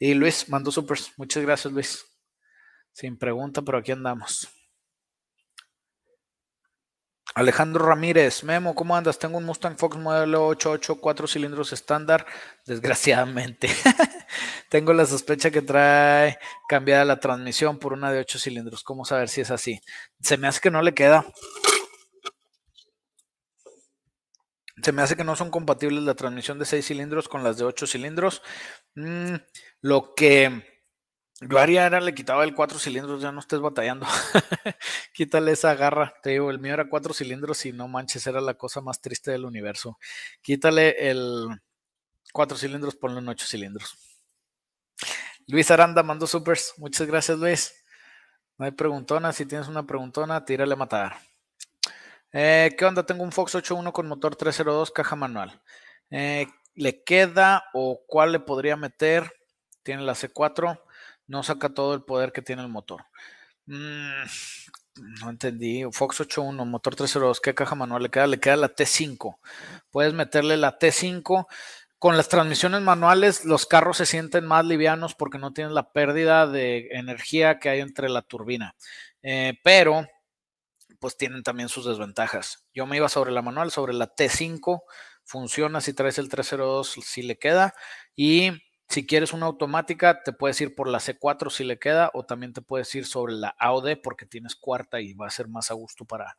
[0.00, 1.12] Y Luis, mando supers.
[1.16, 2.04] Muchas gracias, Luis.
[2.92, 4.48] Sin pregunta, pero aquí andamos.
[7.34, 9.18] Alejandro Ramírez, Memo, ¿cómo andas?
[9.18, 12.26] Tengo un Mustang Fox modelo 88, cuatro cilindros estándar,
[12.66, 13.68] desgraciadamente.
[14.68, 18.82] Tengo la sospecha que trae cambiada la transmisión por una de 8 cilindros.
[18.82, 19.80] ¿Cómo saber si es así?
[20.20, 21.26] Se me hace que no le queda.
[24.82, 27.64] Se me hace que no son compatibles la transmisión de 6 cilindros con las de
[27.64, 28.42] 8 cilindros.
[28.94, 29.34] Mm,
[29.82, 30.71] lo que
[31.48, 34.06] yo haría era le quitaba el cuatro cilindros, ya no estés batallando.
[35.12, 36.14] Quítale esa garra.
[36.22, 39.30] Te digo, el mío era cuatro cilindros y no manches, era la cosa más triste
[39.30, 39.98] del universo.
[40.40, 41.48] Quítale el
[42.32, 43.96] cuatro cilindros, ponle en ocho cilindros.
[45.48, 46.74] Luis Aranda mandó supers.
[46.78, 47.74] Muchas gracias, Luis.
[48.58, 49.32] No hay preguntona.
[49.32, 51.16] Si tienes una preguntona, tírale a matar.
[52.32, 53.04] Eh, ¿Qué onda?
[53.04, 55.60] Tengo un Fox 8.1 con motor 302, caja manual.
[56.10, 59.32] Eh, ¿Le queda o cuál le podría meter?
[59.82, 60.80] Tiene la C4
[61.32, 63.06] no saca todo el poder que tiene el motor.
[63.64, 64.24] Mm,
[65.20, 65.82] no entendí.
[65.90, 68.26] Fox 8.1, motor 302, ¿qué caja manual le queda?
[68.26, 69.38] Le queda la T5.
[69.90, 71.46] Puedes meterle la T5.
[71.98, 76.46] Con las transmisiones manuales, los carros se sienten más livianos porque no tienen la pérdida
[76.46, 78.74] de energía que hay entre la turbina.
[79.22, 80.06] Eh, pero,
[80.98, 82.66] pues tienen también sus desventajas.
[82.74, 84.82] Yo me iba sobre la manual, sobre la T5.
[85.24, 87.72] Funciona si traes el 302, si le queda.
[88.14, 88.50] Y
[88.92, 92.52] si quieres una automática, te puedes ir por la C4 si le queda, o también
[92.52, 95.74] te puedes ir sobre la AOD porque tienes cuarta y va a ser más a
[95.74, 96.36] gusto para,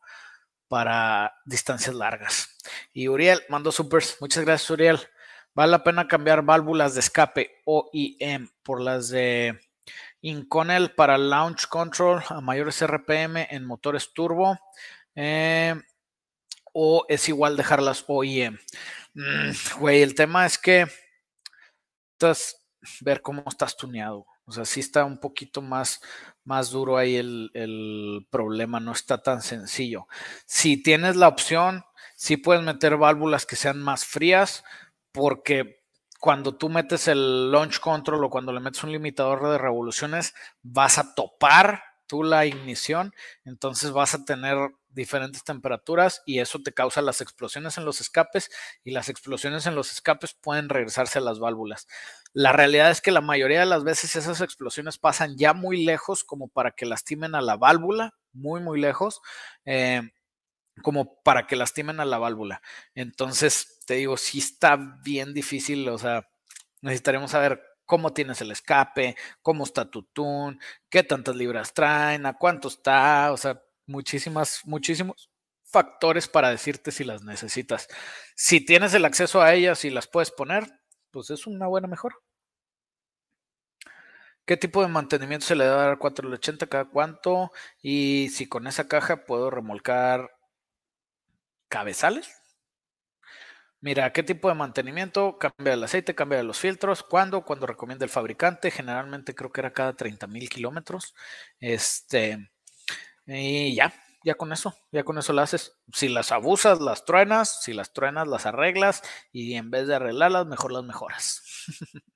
[0.68, 2.56] para distancias largas.
[2.92, 4.18] Y Uriel mandó supers.
[4.20, 5.00] Muchas gracias, Uriel.
[5.52, 9.58] Vale la pena cambiar válvulas de escape OIM por las de
[10.20, 14.60] Inconel para launch control a mayores RPM en motores turbo.
[15.16, 15.74] Eh,
[16.72, 18.58] o es igual dejarlas OIM.
[19.14, 19.50] Mm,
[19.80, 20.86] güey, el tema es que
[23.00, 24.26] ver cómo estás tuneado.
[24.46, 26.00] O sea, sí está un poquito más,
[26.44, 30.06] más duro ahí el, el, problema, no está tan sencillo.
[30.44, 31.84] Si tienes la opción,
[32.16, 34.62] sí puedes meter válvulas que sean más frías,
[35.12, 35.82] porque
[36.20, 40.98] cuando tú metes el launch control o cuando le metes un limitador de revoluciones, vas
[40.98, 44.56] a topar tú la ignición, entonces vas a tener
[44.94, 48.50] diferentes temperaturas y eso te causa las explosiones en los escapes
[48.82, 51.86] y las explosiones en los escapes pueden regresarse a las válvulas.
[52.32, 56.24] La realidad es que la mayoría de las veces esas explosiones pasan ya muy lejos
[56.24, 59.20] como para que lastimen a la válvula, muy, muy lejos,
[59.64, 60.02] eh,
[60.82, 62.62] como para que lastimen a la válvula.
[62.94, 66.28] Entonces, te digo, sí está bien difícil, o sea,
[66.80, 72.34] necesitaremos saber cómo tienes el escape, cómo está tu tune, qué tantas libras traen, a
[72.34, 75.30] cuánto está, o sea, muchísimas, muchísimos
[75.64, 77.88] factores para decirte si las necesitas.
[78.36, 80.64] Si tienes el acceso a ellas y las puedes poner,
[81.10, 82.16] pues es una buena mejora.
[84.46, 87.50] ¿Qué tipo de mantenimiento se le da al 480 cada cuánto?
[87.82, 90.30] Y si con esa caja puedo remolcar
[91.68, 92.28] cabezales.
[93.80, 95.38] Mira, ¿qué tipo de mantenimiento?
[95.38, 97.02] Cambia el aceite, cambia los filtros.
[97.02, 97.44] ¿Cuándo?
[97.44, 98.70] Cuando recomienda el fabricante.
[98.70, 101.14] Generalmente creo que era cada 30 mil kilómetros.
[101.60, 102.50] Este,
[103.26, 103.92] y ya,
[104.24, 105.78] ya con eso, ya con eso lo haces.
[105.92, 109.02] Si las abusas, las truenas, si las truenas, las arreglas
[109.32, 111.42] y en vez de arreglarlas, mejor las mejoras.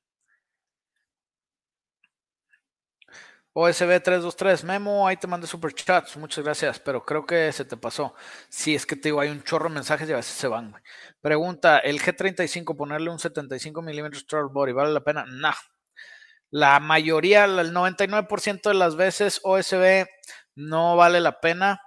[3.61, 7.77] OSB 323, Memo, ahí te mandé super chats, muchas gracias, pero creo que se te
[7.77, 8.15] pasó.
[8.49, 10.81] Sí, es que te digo, hay un chorro de mensajes y a veces se van.
[11.21, 15.25] Pregunta, ¿el G35 ponerle un 75 milímetros throttle body vale la pena?
[15.27, 15.51] No.
[16.51, 20.07] La mayoría, el 99% de las veces OSB
[20.59, 21.81] no vale la pena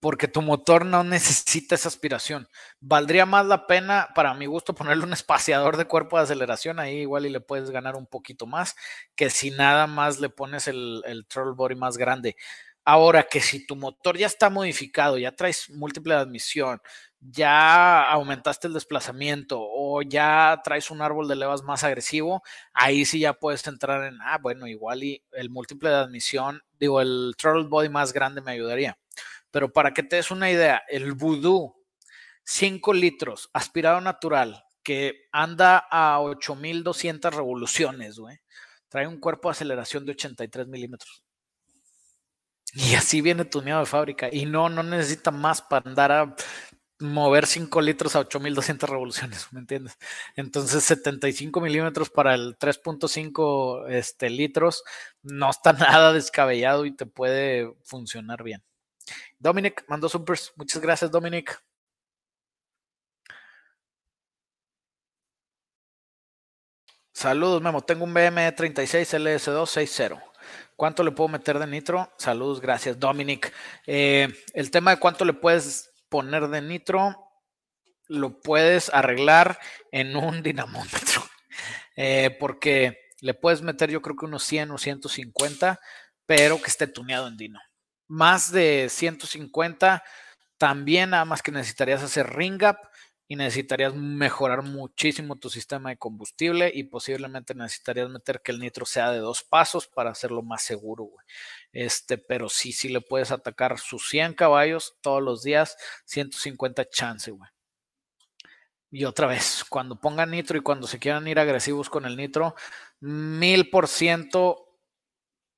[0.00, 2.46] porque tu motor no necesita esa aspiración.
[2.80, 6.98] Valdría más la pena, para mi gusto, ponerle un espaciador de cuerpo de aceleración ahí
[6.98, 8.74] igual y le puedes ganar un poquito más
[9.16, 12.36] que si nada más le pones el, el throttle body más grande.
[12.84, 16.82] Ahora que si tu motor ya está modificado, ya traes múltiple admisión,
[17.30, 23.20] ya aumentaste el desplazamiento o ya traes un árbol de levas más agresivo, ahí sí
[23.20, 27.68] ya puedes entrar en, ah, bueno, igual y el múltiple de admisión, digo, el throttle
[27.68, 28.98] body más grande me ayudaría.
[29.50, 31.76] Pero para que te des una idea, el Voodoo,
[32.44, 38.38] 5 litros, aspirado natural, que anda a 8200 revoluciones, güey.
[38.88, 41.24] Trae un cuerpo de aceleración de 83 milímetros.
[42.74, 44.28] Y así viene tuneado de fábrica.
[44.30, 46.36] Y no, no necesita más para andar a
[47.04, 49.98] mover 5 litros a 8200 revoluciones, ¿me entiendes?
[50.36, 54.82] Entonces 75 milímetros para el 3.5 este, litros
[55.22, 58.62] no está nada descabellado y te puede funcionar bien.
[59.38, 60.52] Dominic mandó supers.
[60.56, 61.62] Muchas gracias, Dominic.
[67.12, 67.80] Saludos, Memo.
[67.80, 70.22] Tengo un BM 36 LS260.
[70.76, 72.12] ¿Cuánto le puedo meter de nitro?
[72.18, 73.52] Saludos, gracias, Dominic.
[73.86, 77.28] Eh, el tema de cuánto le puedes poner de nitro,
[78.06, 79.58] lo puedes arreglar
[79.90, 81.22] en un dinamómetro.
[81.96, 85.78] Eh, porque le puedes meter, yo creo que unos 100 o 150,
[86.26, 87.60] pero que esté tuneado en dino
[88.08, 90.02] más de 150,
[90.58, 92.76] también nada más que necesitarías hacer ring up
[93.26, 98.84] y necesitarías mejorar muchísimo tu sistema de combustible y posiblemente necesitarías meter que el nitro
[98.84, 101.08] sea de dos pasos para hacerlo más seguro,
[101.74, 107.30] Este, pero sí, sí le puedes atacar sus 100 caballos todos los días, 150 chance,
[107.32, 107.50] güey.
[108.92, 112.54] Y otra vez, cuando pongan nitro y cuando se quieran ir agresivos con el nitro,
[113.00, 114.78] mil por ciento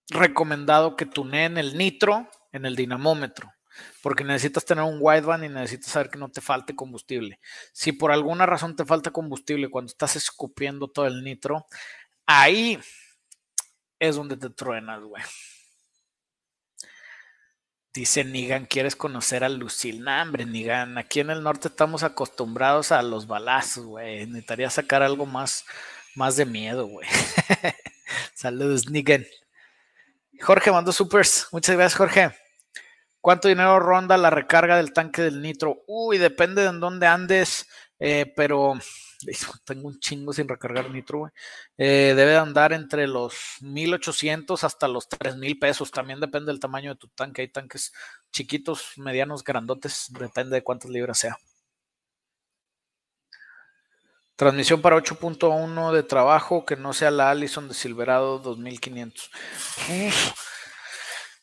[0.08, 3.52] recomendado que tuneen el nitro en el dinamómetro,
[4.02, 7.38] porque necesitas tener un wideband y necesitas saber que no te falte combustible.
[7.74, 11.66] Si por alguna razón te falta combustible cuando estás escupiendo todo el nitro,
[12.24, 12.78] ahí
[13.98, 15.22] es donde te truenas, güey.
[17.96, 20.00] Dice Nigan, ¿quieres conocer a Lucille?
[20.00, 24.26] Nah, hombre, Nigan, aquí en el norte estamos acostumbrados a los balazos, güey.
[24.26, 25.64] Necesitaría sacar algo más,
[26.14, 27.08] más de miedo, güey.
[28.34, 29.24] Saludos, Nigan.
[30.42, 31.48] Jorge mandó supers.
[31.52, 32.36] Muchas gracias, Jorge.
[33.22, 35.82] ¿Cuánto dinero ronda la recarga del tanque del nitro?
[35.86, 37.66] Uy, depende de en dónde andes,
[37.98, 38.74] eh, pero
[39.64, 41.32] tengo un chingo sin recargar nitro.
[41.76, 45.90] Eh, debe de andar entre los 1800 hasta los 3000 pesos.
[45.90, 47.42] También depende del tamaño de tu tanque.
[47.42, 47.92] Hay tanques
[48.32, 50.06] chiquitos, medianos, grandotes.
[50.18, 51.36] Depende de cuántas libras sea.
[54.36, 59.30] Transmisión para 8.1 de trabajo que no sea la Allison de Silverado 2500.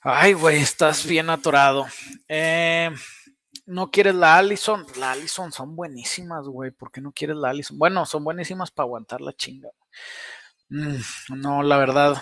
[0.01, 1.88] Ay, güey, estás bien atorado.
[2.28, 2.91] Eh,
[3.66, 4.86] ¿No quieres la Allison?
[4.97, 6.72] La Allison son buenísimas, güey.
[6.72, 7.78] ¿Por qué no quieres la Allison?
[7.78, 9.70] Bueno, son buenísimas para aguantar la chinga.
[10.70, 10.97] Mm,
[11.36, 12.22] no, la verdad,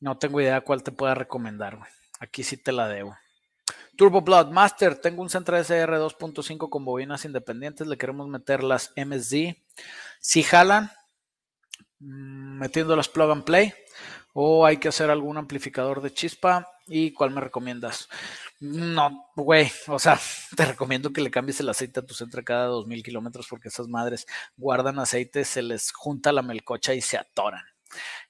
[0.00, 1.90] no tengo idea cuál te pueda recomendar, güey.
[2.18, 3.16] Aquí sí te la debo.
[3.96, 8.92] Turbo Blood Master, tengo un Centra SR 2.5 con bobinas independientes, le queremos meter las
[8.96, 9.62] MSD.
[10.20, 10.90] Si jalan,
[11.98, 13.74] mm, metiendo las plug and play,
[14.32, 16.66] o hay que hacer algún amplificador de chispa.
[16.92, 18.08] ¿Y cuál me recomiendas?
[18.58, 20.18] No, güey, o sea,
[20.56, 23.86] te recomiendo que le cambies el aceite a tu Centra cada 2000 kilómetros porque esas
[23.86, 24.26] madres
[24.56, 27.62] guardan aceite, se les junta la melcocha y se atoran.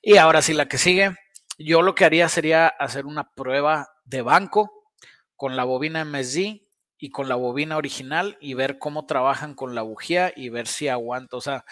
[0.02, 1.16] Y ahora sí, la que sigue,
[1.58, 4.70] yo lo que haría sería hacer una prueba de banco
[5.36, 6.60] con la bobina MSD
[6.98, 10.88] y con la bobina original y ver cómo trabajan con la bujía y ver si
[10.88, 11.38] aguanta.
[11.38, 11.64] O sea,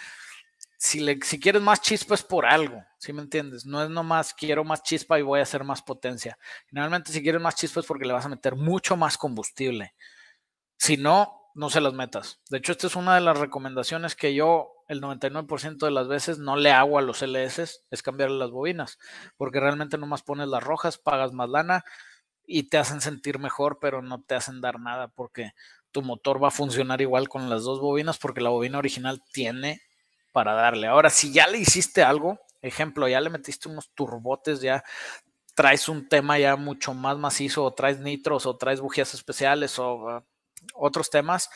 [0.79, 3.65] si, le, si quieres más chispa es por algo, ¿sí me entiendes?
[3.65, 6.39] No es nomás quiero más chispa y voy a hacer más potencia.
[6.69, 9.93] Generalmente si quieres más chispa es porque le vas a meter mucho más combustible.
[10.77, 12.39] Si no, no se las metas.
[12.49, 16.39] De hecho, esta es una de las recomendaciones que yo el 99% de las veces
[16.39, 18.99] no le hago a los LS, es cambiarle las bobinas,
[19.35, 21.83] porque realmente nomás pones las rojas, pagas más lana
[22.45, 25.51] y te hacen sentir mejor, pero no te hacen dar nada porque
[25.91, 29.81] tu motor va a funcionar igual con las dos bobinas porque la bobina original tiene
[30.31, 30.87] para darle.
[30.87, 34.83] Ahora, si ya le hiciste algo, ejemplo, ya le metiste unos turbotes, ya
[35.55, 39.95] traes un tema ya mucho más macizo, o traes nitros, o traes bujías especiales, o
[39.95, 40.21] uh,
[40.75, 41.49] otros temas,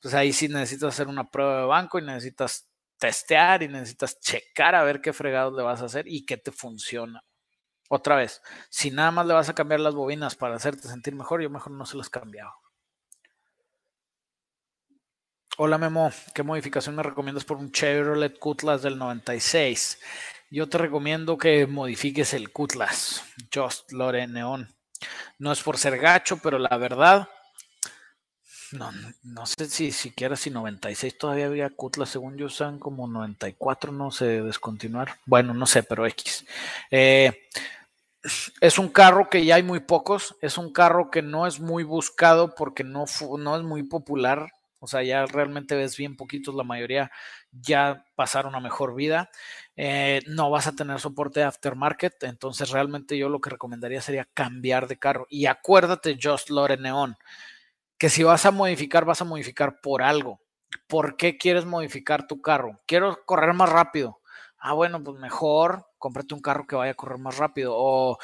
[0.00, 2.68] pues ahí sí necesitas hacer una prueba de banco y necesitas
[2.98, 6.52] testear y necesitas checar a ver qué fregados le vas a hacer y qué te
[6.52, 7.22] funciona.
[7.88, 11.42] Otra vez, si nada más le vas a cambiar las bobinas para hacerte sentir mejor,
[11.42, 12.54] yo mejor no se las cambiaba.
[15.56, 20.00] Hola Memo, ¿qué modificación me recomiendas por un Chevrolet Cutlass del 96?
[20.50, 23.22] Yo te recomiendo que modifiques el Cutlass
[23.54, 24.68] Just Lore Neon.
[25.38, 27.28] No es por ser gacho, pero la verdad,
[28.72, 28.90] no,
[29.22, 34.10] no sé si siquiera si 96 todavía había Cutlass, según yo usan como 94, no
[34.10, 35.20] sé, descontinuar.
[35.24, 36.44] Bueno, no sé, pero X.
[36.90, 37.48] Eh,
[38.60, 41.84] es un carro que ya hay muy pocos, es un carro que no es muy
[41.84, 43.04] buscado porque no,
[43.38, 44.48] no es muy popular,
[44.84, 47.10] o sea, ya realmente ves bien poquitos, la mayoría
[47.50, 49.30] ya pasaron a mejor vida.
[49.76, 54.86] Eh, no vas a tener soporte aftermarket, entonces realmente yo lo que recomendaría sería cambiar
[54.86, 55.26] de carro.
[55.30, 57.16] Y acuérdate, Just Lore Neon,
[57.98, 60.40] que si vas a modificar, vas a modificar por algo.
[60.86, 62.80] ¿Por qué quieres modificar tu carro?
[62.86, 64.20] Quiero correr más rápido.
[64.58, 67.72] Ah, bueno, pues mejor cómprate un carro que vaya a correr más rápido.
[67.76, 68.18] O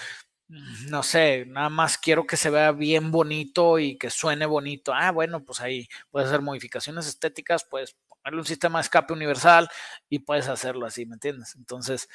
[0.89, 4.93] no sé, nada más quiero que se vea bien bonito y que suene bonito.
[4.95, 9.69] Ah, bueno, pues ahí puedes hacer modificaciones estéticas, puedes ponerle un sistema de escape universal
[10.09, 11.55] y puedes hacerlo así, ¿me entiendes?
[11.57, 12.09] Entonces,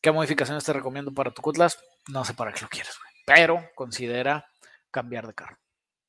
[0.00, 1.78] ¿qué modificaciones te recomiendo para tu Cutlass?
[2.08, 4.46] No sé para qué lo quieres, pero considera
[4.90, 5.58] cambiar de carro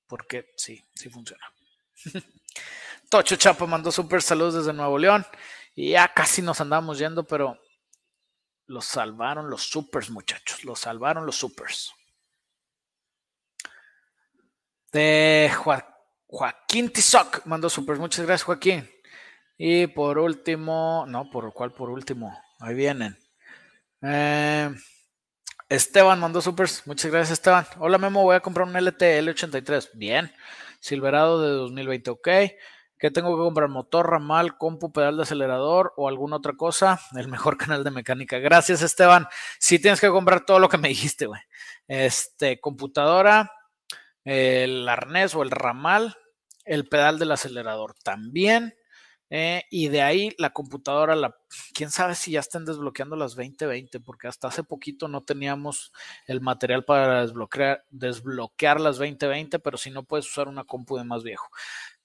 [0.07, 1.45] porque sí, sí funciona.
[3.09, 5.25] Tocho Chapo mandó super saludos desde Nuevo León.
[5.75, 7.59] Y ya casi nos andamos yendo, pero
[8.67, 10.63] los salvaron los supers, muchachos.
[10.63, 11.93] Los salvaron los supers.
[14.91, 15.51] De
[16.27, 17.99] Joaquín Tizoc mandó supers.
[17.99, 18.89] Muchas gracias, Joaquín.
[19.57, 22.37] Y por último, no, por cuál por último.
[22.59, 23.17] Ahí vienen.
[24.01, 24.69] Eh,
[25.69, 26.85] Esteban mandó supers.
[26.85, 27.65] Muchas gracias, Esteban.
[27.79, 28.23] Hola, Memo.
[28.23, 29.89] Voy a comprar un LT L83.
[29.93, 30.31] Bien.
[30.79, 32.11] Silverado de 2020.
[32.11, 32.27] Ok.
[32.99, 33.69] ¿Qué tengo que comprar?
[33.69, 36.99] Motor, ramal, compu, pedal de acelerador o alguna otra cosa.
[37.15, 38.39] El mejor canal de mecánica.
[38.39, 39.27] Gracias, Esteban.
[39.59, 41.41] Sí tienes que comprar todo lo que me dijiste, güey.
[41.87, 43.51] Este, computadora,
[44.23, 46.17] el arnés o el ramal,
[46.65, 48.73] el pedal del acelerador también.
[49.29, 51.35] Eh, y de ahí la computadora, la,
[51.73, 55.91] quién sabe si ya están desbloqueando las 2020, porque hasta hace poquito no teníamos
[56.27, 61.03] el material para desbloquear, desbloquear las 2020, pero si no puedes usar una compu de
[61.03, 61.49] más viejo.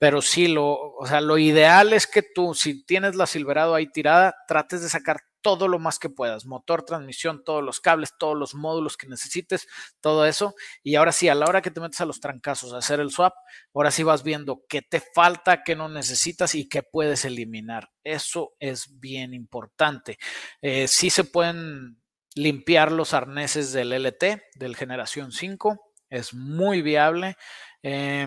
[0.03, 3.87] Pero sí, lo, o sea, lo ideal es que tú, si tienes la Silverado ahí
[3.87, 8.37] tirada, trates de sacar todo lo más que puedas, motor, transmisión, todos los cables, todos
[8.37, 9.69] los módulos que necesites,
[10.01, 10.57] todo eso.
[10.83, 13.13] Y ahora sí, a la hora que te metes a los trancazos a hacer el
[13.13, 13.33] swap,
[13.73, 17.93] ahora sí vas viendo qué te falta, qué no necesitas y qué puedes eliminar.
[18.03, 20.19] Eso es bien importante.
[20.63, 22.03] Eh, sí se pueden
[22.35, 25.79] limpiar los arneses del LT, del generación 5,
[26.11, 27.37] es muy viable.
[27.85, 28.27] Eh,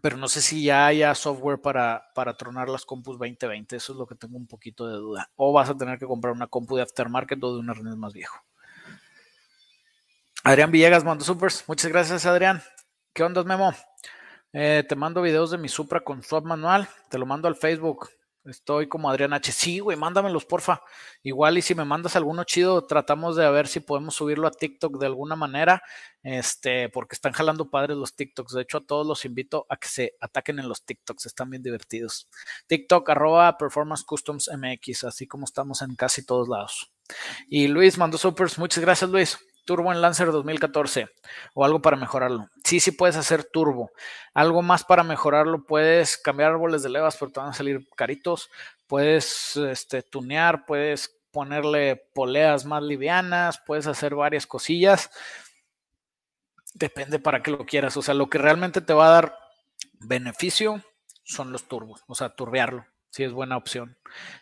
[0.00, 3.76] pero no sé si ya haya software para, para tronar las compus 2020.
[3.76, 5.30] Eso es lo que tengo un poquito de duda.
[5.36, 8.12] O vas a tener que comprar una compu de aftermarket o de un arnés más
[8.12, 8.36] viejo.
[10.42, 11.64] Adrián Villegas mando supers.
[11.66, 12.62] Muchas gracias, Adrián.
[13.12, 13.74] ¿Qué onda, Memo?
[14.52, 16.88] Eh, te mando videos de mi Supra con swap manual.
[17.08, 18.08] Te lo mando al Facebook.
[18.44, 19.52] Estoy como Adrián H.
[19.52, 20.80] Sí, güey, mándamelos, porfa.
[21.22, 24.98] Igual y si me mandas alguno chido, tratamos de ver si podemos subirlo a TikTok
[24.98, 25.82] de alguna manera.
[26.22, 28.54] Este, porque están jalando padres los TikToks.
[28.54, 31.26] De hecho, a todos los invito a que se ataquen en los TikToks.
[31.26, 32.28] Están bien divertidos.
[32.66, 36.90] TikTok, arroba Performance Customs MX, así como estamos en casi todos lados.
[37.48, 38.58] Y Luis mandó supers.
[38.58, 41.08] Muchas gracias, Luis turbo en Lancer 2014
[41.54, 42.48] o algo para mejorarlo.
[42.64, 43.90] Sí, sí puedes hacer turbo.
[44.34, 48.50] Algo más para mejorarlo, puedes cambiar árboles de levas, pero te van a salir caritos.
[48.86, 55.10] Puedes este, tunear, puedes ponerle poleas más livianas, puedes hacer varias cosillas.
[56.74, 57.96] Depende para qué lo quieras.
[57.96, 59.38] O sea, lo que realmente te va a dar
[60.00, 60.82] beneficio
[61.24, 62.86] son los turbos, o sea, turbearlo.
[63.10, 63.98] Sí es buena opción.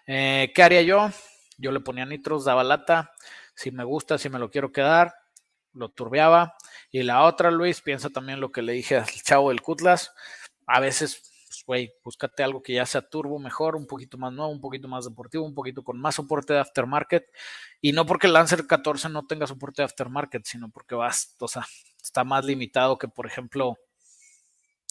[0.06, 1.10] Eh, ¿Qué haría yo?
[1.56, 3.12] Yo le ponía nitros, daba lata,
[3.58, 5.12] si me gusta, si me lo quiero quedar,
[5.72, 6.54] lo turbeaba.
[6.92, 10.12] Y la otra, Luis, piensa también lo que le dije al chavo del Cutlass.
[10.64, 14.52] A veces, pues, güey, búscate algo que ya sea turbo mejor, un poquito más nuevo,
[14.52, 17.26] un poquito más deportivo, un poquito con más soporte de aftermarket.
[17.80, 21.48] Y no porque el Lancer 14 no tenga soporte de aftermarket, sino porque vas, o
[21.48, 21.66] sea,
[22.00, 23.76] está más limitado que, por ejemplo,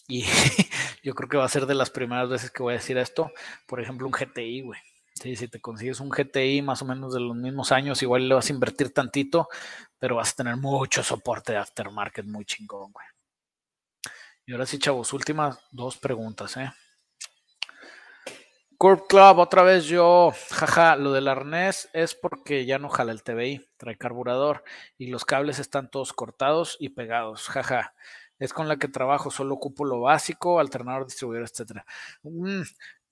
[0.10, 0.26] y
[1.03, 3.31] yo creo que va a ser de las primeras veces que voy a decir esto,
[3.65, 4.80] por ejemplo, un GTI, güey.
[5.22, 8.35] Sí, si te consigues un GTI más o menos de los mismos años, igual le
[8.35, 9.49] vas a invertir tantito,
[9.98, 13.06] pero vas a tener mucho soporte de aftermarket muy chingón, güey.
[14.45, 16.72] Y ahora sí, chavos, últimas dos preguntas, ¿eh?
[18.77, 23.23] Curb Club, otra vez yo, jaja, lo del arnés es porque ya no jala el
[23.23, 24.64] TBI, trae carburador
[24.99, 27.95] y los cables están todos cortados y pegados, jaja.
[28.38, 31.85] Es con la que trabajo, solo ocupo lo básico, alternador, distribuidor, etcétera.
[32.22, 32.61] Mm,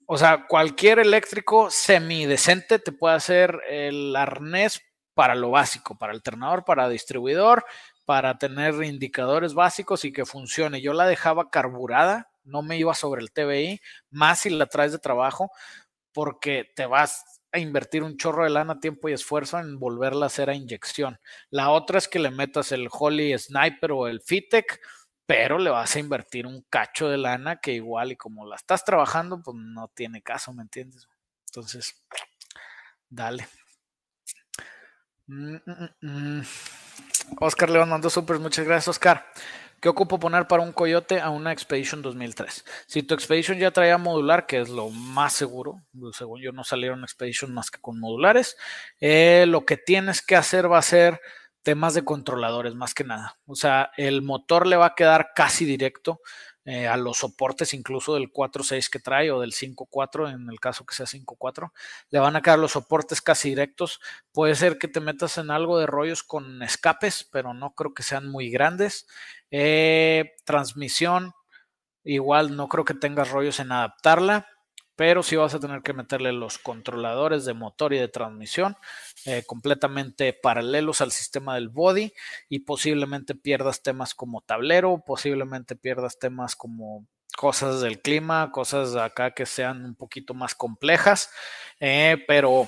[0.07, 4.81] o sea, cualquier eléctrico semidecente te puede hacer el arnés
[5.13, 7.65] para lo básico, para alternador, para distribuidor,
[8.05, 10.81] para tener indicadores básicos y que funcione.
[10.81, 14.99] Yo la dejaba carburada, no me iba sobre el TBI, más si la traes de
[14.99, 15.51] trabajo,
[16.11, 20.27] porque te vas a invertir un chorro de lana, tiempo y esfuerzo en volverla a
[20.27, 21.19] hacer a inyección.
[21.49, 24.79] La otra es que le metas el Holy Sniper o el Fitec
[25.25, 28.83] pero le vas a invertir un cacho de lana que igual y como la estás
[28.85, 31.07] trabajando, pues no tiene caso, ¿me entiendes?
[31.47, 31.95] Entonces,
[33.09, 33.47] dale.
[35.27, 36.41] Mm, mm, mm,
[37.39, 39.25] Oscar León mandó super, muchas gracias Oscar.
[39.81, 42.65] ¿Qué ocupo poner para un coyote a una Expedition 2003?
[42.87, 45.83] Si tu Expedition ya traía modular, que es lo más seguro,
[46.13, 48.57] según yo no salieron Expedition más que con modulares,
[48.99, 51.21] eh, lo que tienes que hacer va a ser
[51.65, 53.39] temas de controladores más que nada.
[53.47, 56.21] O sea, el motor le va a quedar casi directo
[56.63, 60.85] eh, a los soportes incluso del 4.6 que trae o del 5.4 en el caso
[60.85, 61.71] que sea 5.4.
[62.11, 63.99] Le van a quedar los soportes casi directos.
[64.31, 68.03] Puede ser que te metas en algo de rollos con escapes, pero no creo que
[68.03, 69.07] sean muy grandes.
[69.49, 71.33] Eh, transmisión,
[72.03, 74.47] igual no creo que tengas rollos en adaptarla
[74.95, 78.77] pero sí vas a tener que meterle los controladores de motor y de transmisión
[79.25, 82.13] eh, completamente paralelos al sistema del body
[82.49, 89.31] y posiblemente pierdas temas como tablero, posiblemente pierdas temas como cosas del clima, cosas acá
[89.31, 91.29] que sean un poquito más complejas,
[91.79, 92.67] eh, pero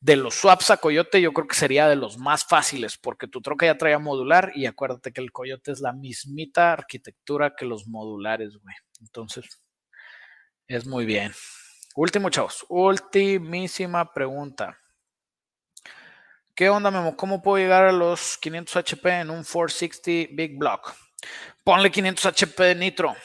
[0.00, 3.42] de los swaps a Coyote yo creo que sería de los más fáciles porque tu
[3.42, 7.86] troca ya traía modular y acuérdate que el Coyote es la mismita arquitectura que los
[7.86, 8.74] modulares, güey.
[9.00, 9.44] Entonces,
[10.70, 11.32] es muy bien.
[11.96, 12.64] Último, chavos.
[12.68, 14.78] Ultimísima pregunta.
[16.54, 17.16] ¿Qué onda, Memo?
[17.16, 20.94] ¿Cómo puedo llegar a los 500 HP en un 460 Big Block?
[21.64, 23.16] Ponle 500 HP de nitro.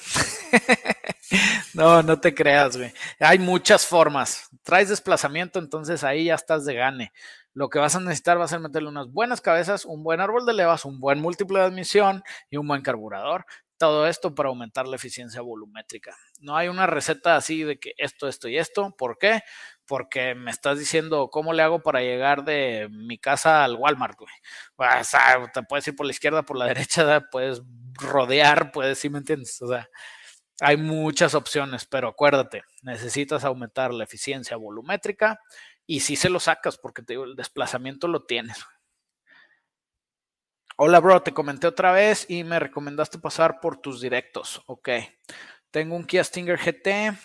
[1.75, 2.91] no, no te creas, güey.
[3.19, 4.49] Hay muchas formas.
[4.63, 7.13] Traes desplazamiento, entonces ahí ya estás de gane.
[7.53, 10.47] Lo que vas a necesitar va a ser meterle unas buenas cabezas, un buen árbol
[10.47, 13.45] de levas, un buen múltiplo de admisión y un buen carburador
[13.77, 16.15] todo esto para aumentar la eficiencia volumétrica.
[16.39, 18.95] No hay una receta así de que esto, esto y esto.
[18.97, 19.41] ¿Por qué?
[19.85, 24.33] Porque me estás diciendo cómo le hago para llegar de mi casa al Walmart, güey.
[25.53, 27.61] te puedes ir por la izquierda, por la derecha, puedes
[27.93, 29.61] rodear, puedes, ¿sí me entiendes?
[29.61, 29.89] O sea,
[30.61, 35.39] hay muchas opciones, pero acuérdate, necesitas aumentar la eficiencia volumétrica
[35.85, 38.57] y si se lo sacas, porque te digo, el desplazamiento lo tienes.
[40.77, 44.61] Hola, bro, te comenté otra vez y me recomendaste pasar por tus directos.
[44.65, 44.89] Ok.
[45.71, 47.17] Tengo un Kia Stinger GT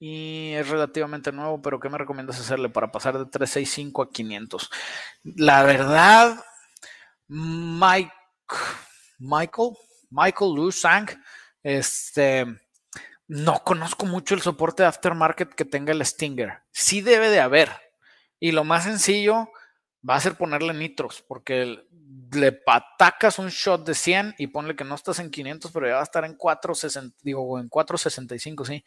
[0.00, 4.70] y es relativamente nuevo, pero ¿qué me recomiendas hacerle para pasar de 365 a 500?
[5.36, 6.44] La verdad,
[7.28, 8.10] Mike,
[9.20, 9.70] Michael,
[10.10, 11.08] Michael Lu Sang,
[11.62, 12.44] este,
[13.28, 16.64] no conozco mucho el soporte de aftermarket que tenga el Stinger.
[16.72, 17.70] Sí debe de haber.
[18.40, 19.48] Y lo más sencillo
[20.08, 21.86] va a ser ponerle nitros, porque
[22.32, 25.94] le patacas un shot de 100 y ponle que no estás en 500, pero ya
[25.94, 28.84] va a estar en 460, digo, en 465, sí.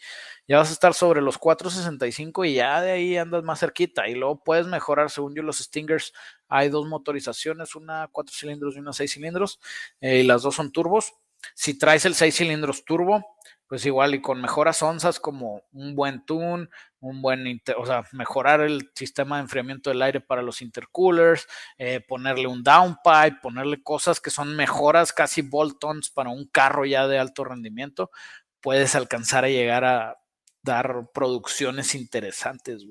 [0.47, 4.07] Ya vas a estar sobre los 465 y ya de ahí andas más cerquita.
[4.07, 6.13] Y luego puedes mejorar, según yo, los Stingers.
[6.47, 9.59] Hay dos motorizaciones, una 4 cilindros y una 6 cilindros,
[10.01, 11.13] eh, y las dos son turbos.
[11.53, 13.23] Si traes el 6 cilindros turbo,
[13.69, 16.67] pues igual y con mejoras onzas como un buen tune,
[16.99, 21.47] un buen, o sea, mejorar el sistema de enfriamiento del aire para los intercoolers,
[21.77, 27.07] eh, ponerle un downpipe, ponerle cosas que son mejoras casi bolt-ons para un carro ya
[27.07, 28.09] de alto rendimiento,
[28.59, 30.17] puedes alcanzar a llegar a
[30.63, 32.83] dar producciones interesantes,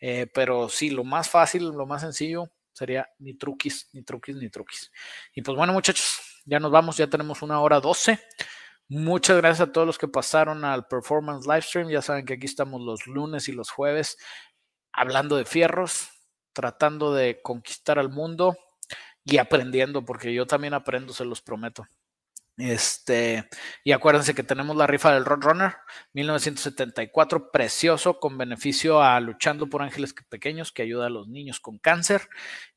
[0.00, 4.50] eh, pero sí, lo más fácil, lo más sencillo sería ni truquis, ni truquis, ni
[4.50, 4.90] truquis.
[5.36, 8.18] Y pues bueno, muchachos, ya nos vamos, ya tenemos una hora doce.
[8.88, 11.88] Muchas gracias a todos los que pasaron al Performance Livestream.
[11.88, 14.16] Ya saben que aquí estamos los lunes y los jueves
[14.92, 16.08] hablando de fierros,
[16.52, 18.56] tratando de conquistar al mundo
[19.24, 21.86] y aprendiendo, porque yo también aprendo, se los prometo.
[22.56, 23.46] Este,
[23.84, 25.74] y acuérdense que tenemos la rifa del Roadrunner
[26.14, 31.78] 1974, precioso, con beneficio a Luchando por Ángeles Pequeños, que ayuda a los niños con
[31.78, 32.28] cáncer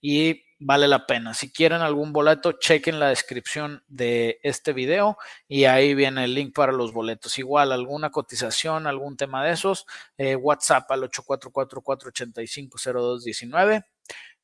[0.01, 1.33] y vale la pena.
[1.33, 5.17] Si quieren algún boleto, chequen la descripción de este video
[5.47, 7.39] y ahí viene el link para los boletos.
[7.39, 9.87] Igual, alguna cotización, algún tema de esos,
[10.17, 13.85] eh, WhatsApp al 8444850219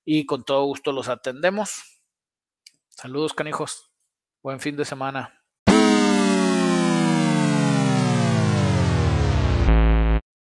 [0.06, 2.02] y con todo gusto los atendemos.
[2.90, 3.92] Saludos, canijos.
[4.42, 5.45] Buen fin de semana.